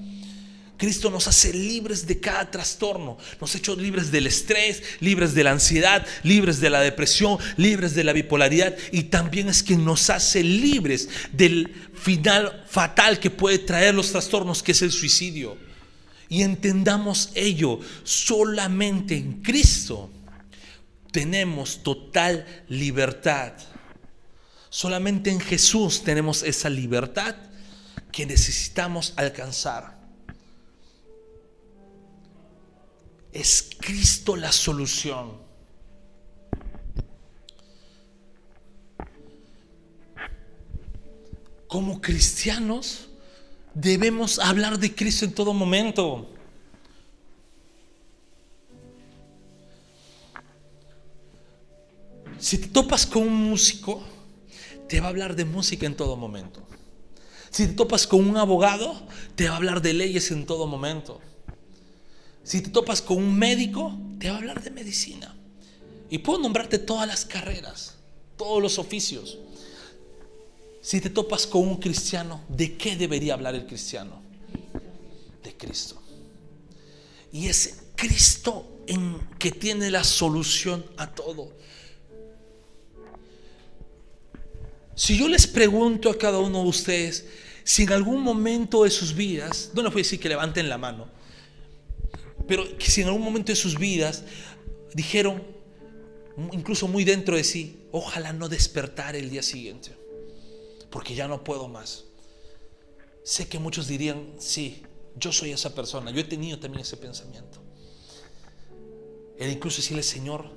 Cristo 0.76 1.12
nos 1.12 1.28
hace 1.28 1.54
libres 1.54 2.08
de 2.08 2.20
cada 2.20 2.50
trastorno. 2.50 3.20
Nos 3.40 3.54
ha 3.54 3.60
hecho 3.60 3.76
libres 3.76 4.10
del 4.10 4.26
estrés, 4.26 4.82
libres 5.02 5.36
de 5.36 5.44
la 5.44 5.52
ansiedad, 5.52 6.04
libres 6.24 6.60
de 6.60 6.72
la 6.72 6.82
depresión, 6.82 7.38
libres 7.58 7.94
de 7.94 8.04
la 8.04 8.12
bipolaridad. 8.12 8.76
Y 8.92 9.04
también 9.04 9.50
es 9.50 9.62
quien 9.62 9.86
nos 9.86 10.10
hace 10.10 10.42
libres 10.42 11.08
del 11.32 11.72
final 11.94 12.66
fatal 12.68 13.20
que 13.20 13.30
puede 13.30 13.60
traer 13.60 13.94
los 13.94 14.12
trastornos, 14.12 14.64
que 14.64 14.72
es 14.72 14.82
el 14.82 14.92
suicidio. 14.92 15.60
Y 16.28 16.42
entendamos 16.42 17.30
ello, 17.36 17.80
solamente 18.04 19.16
en 19.16 19.44
Cristo 19.44 20.10
tenemos 21.12 21.84
total 21.84 22.48
libertad. 22.68 23.54
Solamente 24.74 25.30
en 25.30 25.40
Jesús 25.40 26.02
tenemos 26.02 26.42
esa 26.42 26.68
libertad 26.68 27.36
que 28.12 28.26
necesitamos 28.26 29.14
alcanzar. 29.18 30.00
Es 33.32 33.70
Cristo 33.80 34.36
la 34.36 34.52
solución. 34.52 35.38
Como 41.68 42.02
cristianos 42.02 43.10
debemos 43.76 44.40
hablar 44.40 44.80
de 44.80 44.96
Cristo 44.96 45.26
en 45.26 45.36
todo 45.36 45.54
momento. 45.54 46.28
Si 52.40 52.58
te 52.58 52.70
topas 52.70 53.06
con 53.06 53.22
un 53.22 53.50
músico, 53.52 54.04
te 54.88 55.00
va 55.00 55.08
a 55.08 55.10
hablar 55.10 55.36
de 55.36 55.46
música 55.46 55.86
en 55.86 55.96
todo 55.96 56.16
momento. 56.16 56.62
Si 57.50 57.68
te 57.68 57.74
topas 57.74 58.08
con 58.08 58.28
un 58.28 58.38
abogado, 58.38 59.00
te 59.36 59.48
va 59.48 59.54
a 59.54 59.58
hablar 59.58 59.82
de 59.82 59.94
leyes 59.94 60.32
en 60.32 60.46
todo 60.46 60.66
momento. 60.66 61.22
Si 62.44 62.62
te 62.62 62.70
topas 62.70 63.02
con 63.02 63.18
un 63.18 63.38
médico, 63.38 63.98
te 64.20 64.30
va 64.30 64.36
a 64.36 64.38
hablar 64.40 64.64
de 64.64 64.72
medicina. 64.72 65.36
Y 66.10 66.18
puedo 66.18 66.40
nombrarte 66.40 66.80
todas 66.80 67.08
las 67.08 67.26
carreras, 67.26 67.96
todos 68.38 68.62
los 68.62 68.80
oficios. 68.80 69.38
Si 70.82 71.00
te 71.00 71.10
topas 71.10 71.48
con 71.48 71.62
un 71.62 71.78
cristiano, 71.78 72.42
¿de 72.50 72.76
qué 72.76 72.96
debería 72.96 73.36
hablar 73.36 73.56
el 73.56 73.66
cristiano? 73.66 74.22
De 75.44 75.56
Cristo. 75.56 76.02
Y 77.32 77.48
es 77.48 77.84
Cristo 77.96 78.68
en 78.88 79.20
que 79.40 79.52
tiene 79.52 79.90
la 79.90 80.04
solución 80.04 80.86
a 80.98 81.10
todo. 81.10 81.54
Si 84.96 85.18
yo 85.18 85.28
les 85.28 85.48
pregunto 85.48 86.10
a 86.10 86.18
cada 86.18 86.40
uno 86.40 86.64
de 86.64 86.70
ustedes 86.70 87.26
si 87.64 87.84
en 87.84 87.94
algún 87.94 88.22
momento 88.22 88.84
de 88.84 88.92
sus 88.92 89.16
vidas, 89.16 89.72
no 89.74 89.82
les 89.82 89.92
voy 89.92 90.02
a 90.02 90.04
decir 90.04 90.20
que 90.20 90.30
levanten 90.30 90.70
la 90.70 90.78
mano, 90.78 91.08
pero 92.48 92.66
si 92.78 93.02
en 93.02 93.08
algún 93.08 93.24
momento 93.24 93.52
de 93.52 93.56
sus 93.56 93.80
vidas 93.80 94.24
dijeron, 94.94 95.42
incluso 96.52 96.88
muy 96.88 97.06
dentro 97.06 97.38
de 97.38 97.44
sí, 97.44 97.80
ojalá 97.92 98.34
no 98.34 98.50
despertar 98.50 99.16
el 99.16 99.30
día 99.30 99.42
siguiente, 99.44 99.92
porque 100.90 101.16
ya 101.16 101.28
no 101.28 101.44
puedo 101.44 101.68
más. 101.68 102.06
Sé 103.24 103.48
que 103.48 103.60
muchos 103.60 103.88
dirían, 103.88 104.34
sí, 104.38 104.84
yo 105.16 105.32
soy 105.32 105.52
esa 105.52 105.74
persona, 105.74 106.12
yo 106.12 106.20
he 106.20 106.26
tenido 106.26 106.60
también 106.60 106.82
ese 106.82 106.98
pensamiento. 106.98 107.62
Era 109.38 109.52
incluso 109.52 109.78
decirle, 109.78 110.04
Señor, 110.04 110.52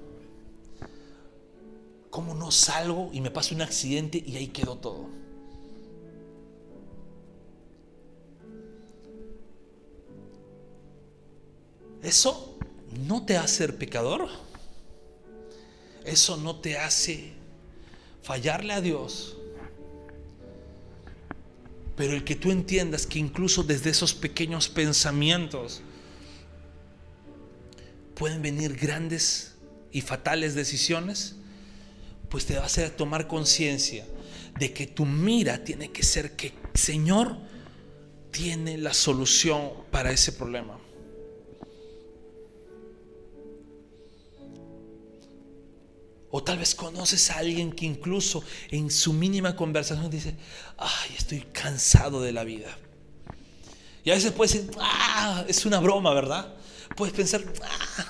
¿Cómo 2.16 2.32
no 2.32 2.50
salgo 2.50 3.10
y 3.12 3.20
me 3.20 3.30
pasa 3.30 3.54
un 3.54 3.60
accidente 3.60 4.24
y 4.26 4.36
ahí 4.36 4.46
quedó 4.46 4.78
todo? 4.78 5.10
Eso 12.02 12.58
no 13.06 13.26
te 13.26 13.36
hace 13.36 13.56
ser 13.56 13.76
pecador. 13.76 14.30
Eso 16.06 16.38
no 16.38 16.58
te 16.58 16.78
hace 16.78 17.34
fallarle 18.22 18.72
a 18.72 18.80
Dios. 18.80 19.36
Pero 21.96 22.14
el 22.14 22.24
que 22.24 22.34
tú 22.34 22.50
entiendas 22.50 23.04
que 23.04 23.18
incluso 23.18 23.62
desde 23.62 23.90
esos 23.90 24.14
pequeños 24.14 24.70
pensamientos 24.70 25.82
pueden 28.14 28.40
venir 28.40 28.74
grandes 28.74 29.56
y 29.92 30.00
fatales 30.00 30.54
decisiones, 30.54 31.36
pues 32.28 32.46
te 32.46 32.56
va 32.56 32.62
a 32.62 32.66
hacer 32.66 32.90
tomar 32.90 33.26
conciencia 33.26 34.06
de 34.58 34.72
que 34.72 34.86
tu 34.86 35.04
mira 35.04 35.64
tiene 35.64 35.90
que 35.92 36.02
ser 36.02 36.36
que 36.36 36.52
Señor 36.74 37.36
tiene 38.30 38.78
la 38.78 38.92
solución 38.92 39.70
para 39.90 40.10
ese 40.10 40.32
problema. 40.32 40.78
O 46.30 46.42
tal 46.42 46.58
vez 46.58 46.74
conoces 46.74 47.30
a 47.30 47.38
alguien 47.38 47.72
que 47.72 47.86
incluso 47.86 48.42
en 48.70 48.90
su 48.90 49.12
mínima 49.12 49.56
conversación 49.56 50.10
dice, 50.10 50.36
ay, 50.76 51.14
estoy 51.16 51.40
cansado 51.52 52.20
de 52.20 52.32
la 52.32 52.44
vida. 52.44 52.76
Y 54.04 54.10
a 54.10 54.14
veces 54.14 54.32
puedes 54.32 54.52
decir, 54.52 54.70
ah, 54.78 55.44
es 55.48 55.64
una 55.64 55.80
broma, 55.80 56.12
¿verdad? 56.12 56.54
Puedes 56.94 57.14
pensar, 57.14 57.42
ah, 57.62 58.04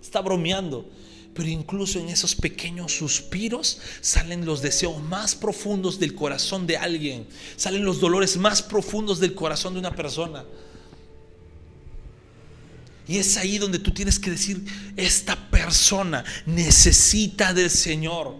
está 0.00 0.20
bromeando. 0.20 0.90
Pero 1.34 1.48
incluso 1.48 1.98
en 1.98 2.08
esos 2.08 2.34
pequeños 2.34 2.92
suspiros 2.92 3.80
salen 4.00 4.46
los 4.46 4.62
deseos 4.62 5.02
más 5.02 5.34
profundos 5.34 5.98
del 5.98 6.14
corazón 6.14 6.66
de 6.66 6.76
alguien. 6.76 7.26
Salen 7.56 7.84
los 7.84 8.00
dolores 8.00 8.36
más 8.36 8.62
profundos 8.62 9.18
del 9.18 9.34
corazón 9.34 9.74
de 9.74 9.80
una 9.80 9.94
persona. 9.94 10.44
Y 13.06 13.18
es 13.18 13.36
ahí 13.36 13.58
donde 13.58 13.78
tú 13.78 13.92
tienes 13.92 14.18
que 14.18 14.30
decir, 14.30 14.64
esta 14.96 15.50
persona 15.50 16.24
necesita 16.46 17.52
del 17.52 17.68
Señor. 17.68 18.36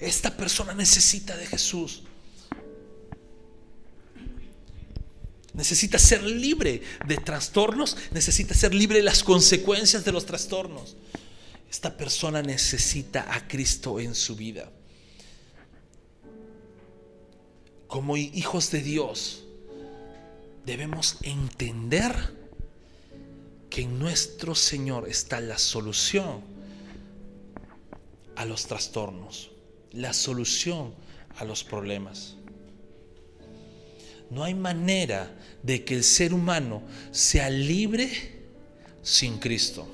Esta 0.00 0.36
persona 0.36 0.74
necesita 0.74 1.36
de 1.36 1.46
Jesús. 1.46 2.02
Necesita 5.60 5.98
ser 5.98 6.22
libre 6.22 6.80
de 7.06 7.18
trastornos, 7.18 7.94
necesita 8.12 8.54
ser 8.54 8.74
libre 8.74 8.96
de 8.96 9.04
las 9.04 9.22
consecuencias 9.22 10.06
de 10.06 10.10
los 10.10 10.24
trastornos. 10.24 10.96
Esta 11.70 11.98
persona 11.98 12.40
necesita 12.40 13.26
a 13.30 13.46
Cristo 13.46 14.00
en 14.00 14.14
su 14.14 14.36
vida. 14.36 14.72
Como 17.88 18.16
hijos 18.16 18.70
de 18.70 18.80
Dios, 18.80 19.44
debemos 20.64 21.18
entender 21.20 22.14
que 23.68 23.82
en 23.82 23.98
nuestro 23.98 24.54
Señor 24.54 25.10
está 25.10 25.42
la 25.42 25.58
solución 25.58 26.40
a 28.34 28.46
los 28.46 28.66
trastornos, 28.66 29.50
la 29.92 30.14
solución 30.14 30.94
a 31.36 31.44
los 31.44 31.64
problemas. 31.64 32.36
No 34.30 34.44
hay 34.44 34.54
manera 34.54 35.36
de 35.62 35.84
que 35.84 35.94
el 35.94 36.04
ser 36.04 36.32
humano 36.32 36.82
sea 37.10 37.50
libre 37.50 38.10
sin 39.02 39.38
Cristo. 39.38 39.88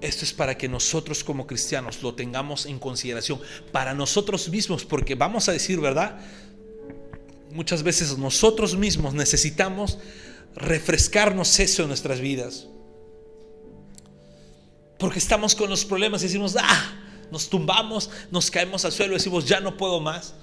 Esto 0.00 0.24
es 0.24 0.32
para 0.32 0.56
que 0.56 0.68
nosotros 0.68 1.24
como 1.24 1.46
cristianos 1.46 2.02
lo 2.02 2.14
tengamos 2.14 2.66
en 2.66 2.78
consideración, 2.78 3.40
para 3.72 3.94
nosotros 3.94 4.48
mismos, 4.48 4.84
porque 4.84 5.14
vamos 5.14 5.48
a 5.48 5.52
decir, 5.52 5.80
¿verdad? 5.80 6.20
Muchas 7.50 7.82
veces 7.82 8.16
nosotros 8.18 8.76
mismos 8.76 9.14
necesitamos 9.14 9.98
refrescarnos 10.54 11.58
eso 11.60 11.82
en 11.82 11.88
nuestras 11.88 12.20
vidas. 12.20 12.66
Porque 14.98 15.18
estamos 15.18 15.54
con 15.54 15.68
los 15.68 15.84
problemas 15.84 16.22
y 16.22 16.26
decimos, 16.26 16.56
ah, 16.58 16.94
nos 17.30 17.48
tumbamos, 17.48 18.10
nos 18.30 18.50
caemos 18.50 18.84
al 18.84 18.92
suelo 18.92 19.12
y 19.14 19.16
decimos, 19.16 19.46
ya 19.46 19.60
no 19.60 19.76
puedo 19.76 20.00
más. 20.00 20.34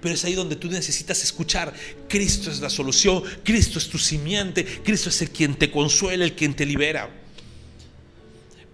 Pero 0.00 0.14
es 0.14 0.24
ahí 0.24 0.34
donde 0.34 0.56
tú 0.56 0.68
necesitas 0.68 1.22
escuchar, 1.22 1.72
Cristo 2.08 2.50
es 2.50 2.60
la 2.60 2.70
solución, 2.70 3.22
Cristo 3.42 3.78
es 3.78 3.88
tu 3.88 3.98
simiente, 3.98 4.64
Cristo 4.64 5.08
es 5.08 5.22
el 5.22 5.30
quien 5.30 5.54
te 5.54 5.70
consuela, 5.70 6.24
el 6.24 6.34
quien 6.34 6.54
te 6.54 6.66
libera. 6.66 7.10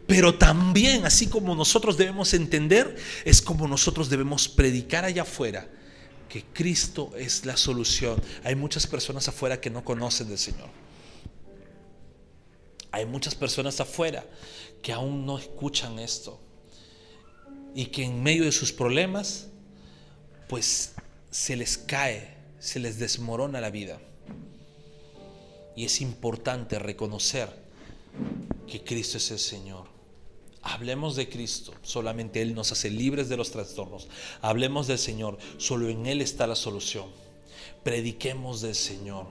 Pero 0.07 0.35
también, 0.35 1.07
así 1.07 1.29
como 1.29 1.55
nosotros 1.55 1.97
debemos 1.97 2.35
entender, 2.35 2.97
es 3.25 3.41
como 3.41 3.69
nosotros 3.69 4.11
debemos 4.11 4.49
predicar 4.49 5.05
allá 5.05 5.23
afuera 5.23 5.69
que 6.29 6.45
Cristo 6.45 7.13
es 7.17 7.45
la 7.45 7.57
solución. 7.57 8.21
Hay 8.43 8.55
muchas 8.55 8.87
personas 8.87 9.29
afuera 9.29 9.61
que 9.61 9.71
no 9.71 9.85
conocen 9.85 10.29
del 10.29 10.39
Señor. 10.39 10.69
Hay 12.91 13.07
muchas 13.07 13.35
personas 13.35 13.81
afuera 13.81 14.27
que 14.83 14.93
aún 14.93 15.25
no 15.25 15.39
escuchan 15.39 15.99
esto 15.99 16.41
y 17.75 17.87
que 17.87 18.05
en 18.05 18.23
medio 18.23 18.45
de 18.45 18.53
sus 18.53 18.73
problemas, 18.73 19.49
pues 20.49 20.95
se 21.33 21.57
les 21.57 21.79
cae, 21.79 22.29
se 22.61 22.79
les 22.79 22.99
desmorona 22.99 23.61
la 23.61 23.71
vida. 23.71 23.99
Y 25.75 25.87
es 25.87 26.03
importante 26.03 26.79
reconocer 26.79 27.49
que 28.69 28.85
Cristo 28.85 29.17
es 29.17 29.31
el 29.31 29.39
Señor. 29.39 29.87
Hablemos 30.61 31.17
de 31.17 31.29
Cristo, 31.31 31.73
solamente 31.83 32.43
Él 32.43 32.55
nos 32.55 32.71
hace 32.71 32.91
libres 32.91 33.31
de 33.31 33.39
los 33.39 33.51
trastornos. 33.51 34.09
Hablemos 34.43 34.87
del 34.87 34.99
Señor, 34.99 35.39
solo 35.57 35.89
en 35.89 36.05
Él 36.07 36.21
está 36.21 36.47
la 36.47 36.55
solución. 36.55 37.07
Prediquemos 37.83 38.61
del 38.61 38.75
Señor. 38.75 39.27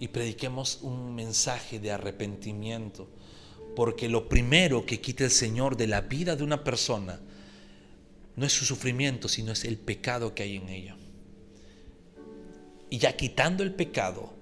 Y 0.00 0.08
prediquemos 0.08 0.80
un 0.82 1.14
mensaje 1.14 1.78
de 1.78 1.92
arrepentimiento 1.92 3.08
porque 3.76 4.08
lo 4.08 4.28
primero 4.28 4.84
que 4.84 5.00
quita 5.00 5.24
el 5.24 5.30
Señor 5.30 5.76
de 5.76 5.86
la 5.86 6.00
vida 6.00 6.34
de 6.34 6.42
una 6.42 6.64
persona 6.64 7.20
no 8.36 8.46
es 8.46 8.52
su 8.52 8.64
sufrimiento, 8.64 9.28
sino 9.28 9.52
es 9.52 9.64
el 9.64 9.78
pecado 9.78 10.34
que 10.34 10.42
hay 10.42 10.56
en 10.56 10.68
ella. 10.68 10.96
Y 12.90 12.98
ya 12.98 13.16
quitando 13.16 13.62
el 13.62 13.72
pecado, 13.72 14.32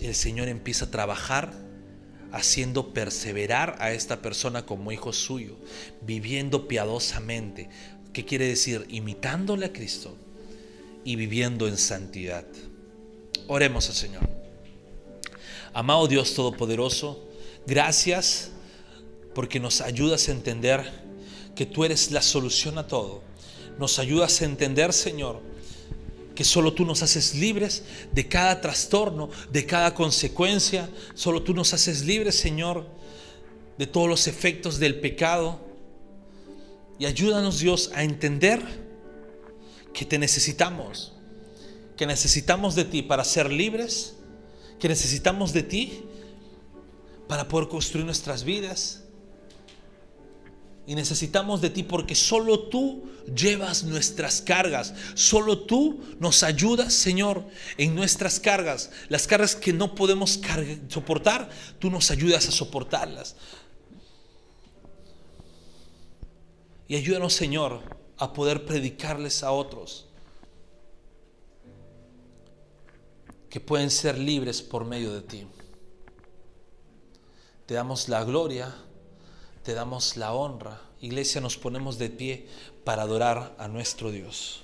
el 0.00 0.14
Señor 0.14 0.48
empieza 0.48 0.86
a 0.86 0.90
trabajar 0.90 1.52
haciendo 2.32 2.92
perseverar 2.92 3.76
a 3.80 3.92
esta 3.92 4.22
persona 4.22 4.66
como 4.66 4.92
hijo 4.92 5.12
suyo, 5.12 5.56
viviendo 6.02 6.68
piadosamente. 6.68 7.68
¿Qué 8.12 8.24
quiere 8.24 8.46
decir? 8.46 8.86
Imitándole 8.88 9.66
a 9.66 9.72
Cristo 9.72 10.16
y 11.04 11.16
viviendo 11.16 11.68
en 11.68 11.76
santidad. 11.76 12.46
Oremos 13.46 13.88
al 13.88 13.94
Señor. 13.94 14.28
Amado 15.72 16.08
Dios 16.08 16.34
Todopoderoso, 16.34 17.30
Gracias 17.66 18.50
porque 19.34 19.60
nos 19.60 19.80
ayudas 19.80 20.28
a 20.28 20.32
entender 20.32 20.90
que 21.60 21.66
tú 21.66 21.84
eres 21.84 22.10
la 22.10 22.22
solución 22.22 22.78
a 22.78 22.86
todo. 22.86 23.20
Nos 23.78 23.98
ayudas 23.98 24.40
a 24.40 24.46
entender, 24.46 24.94
Señor, 24.94 25.42
que 26.34 26.42
solo 26.42 26.72
tú 26.72 26.86
nos 26.86 27.02
haces 27.02 27.34
libres 27.34 27.82
de 28.12 28.26
cada 28.26 28.62
trastorno, 28.62 29.28
de 29.52 29.66
cada 29.66 29.92
consecuencia. 29.92 30.88
Solo 31.12 31.42
tú 31.42 31.52
nos 31.52 31.74
haces 31.74 32.06
libres, 32.06 32.36
Señor, 32.36 32.86
de 33.76 33.86
todos 33.86 34.08
los 34.08 34.26
efectos 34.26 34.78
del 34.78 35.00
pecado. 35.00 35.60
Y 36.98 37.04
ayúdanos, 37.04 37.58
Dios, 37.58 37.90
a 37.94 38.04
entender 38.04 38.62
que 39.92 40.06
te 40.06 40.18
necesitamos, 40.18 41.12
que 41.94 42.06
necesitamos 42.06 42.74
de 42.74 42.86
ti 42.86 43.02
para 43.02 43.22
ser 43.22 43.52
libres, 43.52 44.14
que 44.78 44.88
necesitamos 44.88 45.52
de 45.52 45.62
ti 45.62 46.04
para 47.28 47.48
poder 47.48 47.68
construir 47.68 48.06
nuestras 48.06 48.44
vidas. 48.44 48.99
Y 50.90 50.96
necesitamos 50.96 51.60
de 51.60 51.70
ti 51.70 51.84
porque 51.84 52.16
solo 52.16 52.64
tú 52.64 53.08
llevas 53.32 53.84
nuestras 53.84 54.42
cargas. 54.42 54.92
Solo 55.14 55.60
tú 55.60 56.00
nos 56.18 56.42
ayudas, 56.42 56.92
Señor, 56.92 57.44
en 57.76 57.94
nuestras 57.94 58.40
cargas. 58.40 58.90
Las 59.08 59.28
cargas 59.28 59.54
que 59.54 59.72
no 59.72 59.94
podemos 59.94 60.40
soportar, 60.88 61.48
tú 61.78 61.92
nos 61.92 62.10
ayudas 62.10 62.48
a 62.48 62.50
soportarlas. 62.50 63.36
Y 66.88 66.96
ayúdanos, 66.96 67.34
Señor, 67.34 67.82
a 68.16 68.32
poder 68.32 68.64
predicarles 68.64 69.44
a 69.44 69.52
otros 69.52 70.08
que 73.48 73.60
pueden 73.60 73.92
ser 73.92 74.18
libres 74.18 74.60
por 74.60 74.84
medio 74.84 75.12
de 75.12 75.22
ti. 75.22 75.46
Te 77.66 77.74
damos 77.74 78.08
la 78.08 78.24
gloria, 78.24 78.74
te 79.62 79.74
damos 79.74 80.16
la 80.16 80.32
honra. 80.32 80.80
Iglesia, 81.00 81.40
nos 81.40 81.56
ponemos 81.56 81.98
de 81.98 82.10
pie 82.10 82.46
para 82.84 83.02
adorar 83.02 83.54
a 83.58 83.68
nuestro 83.68 84.10
Dios. 84.10 84.62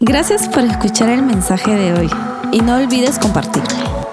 Gracias 0.00 0.48
por 0.48 0.62
escuchar 0.64 1.08
el 1.08 1.22
mensaje 1.22 1.74
de 1.74 1.94
hoy 1.94 2.10
y 2.52 2.60
no 2.60 2.76
olvides 2.76 3.18
compartirlo. 3.18 4.06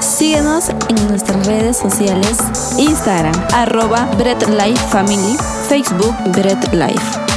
Síguenos 0.00 0.70
en 0.70 1.08
nuestras 1.08 1.46
redes 1.46 1.76
sociales, 1.76 2.38
Instagram, 2.78 3.34
arroba 3.52 4.06
Bread 4.16 4.48
Life 4.48 4.82
Family, 4.90 5.36
Facebook 5.68 6.14
Bread 6.32 6.72
Life. 6.72 7.27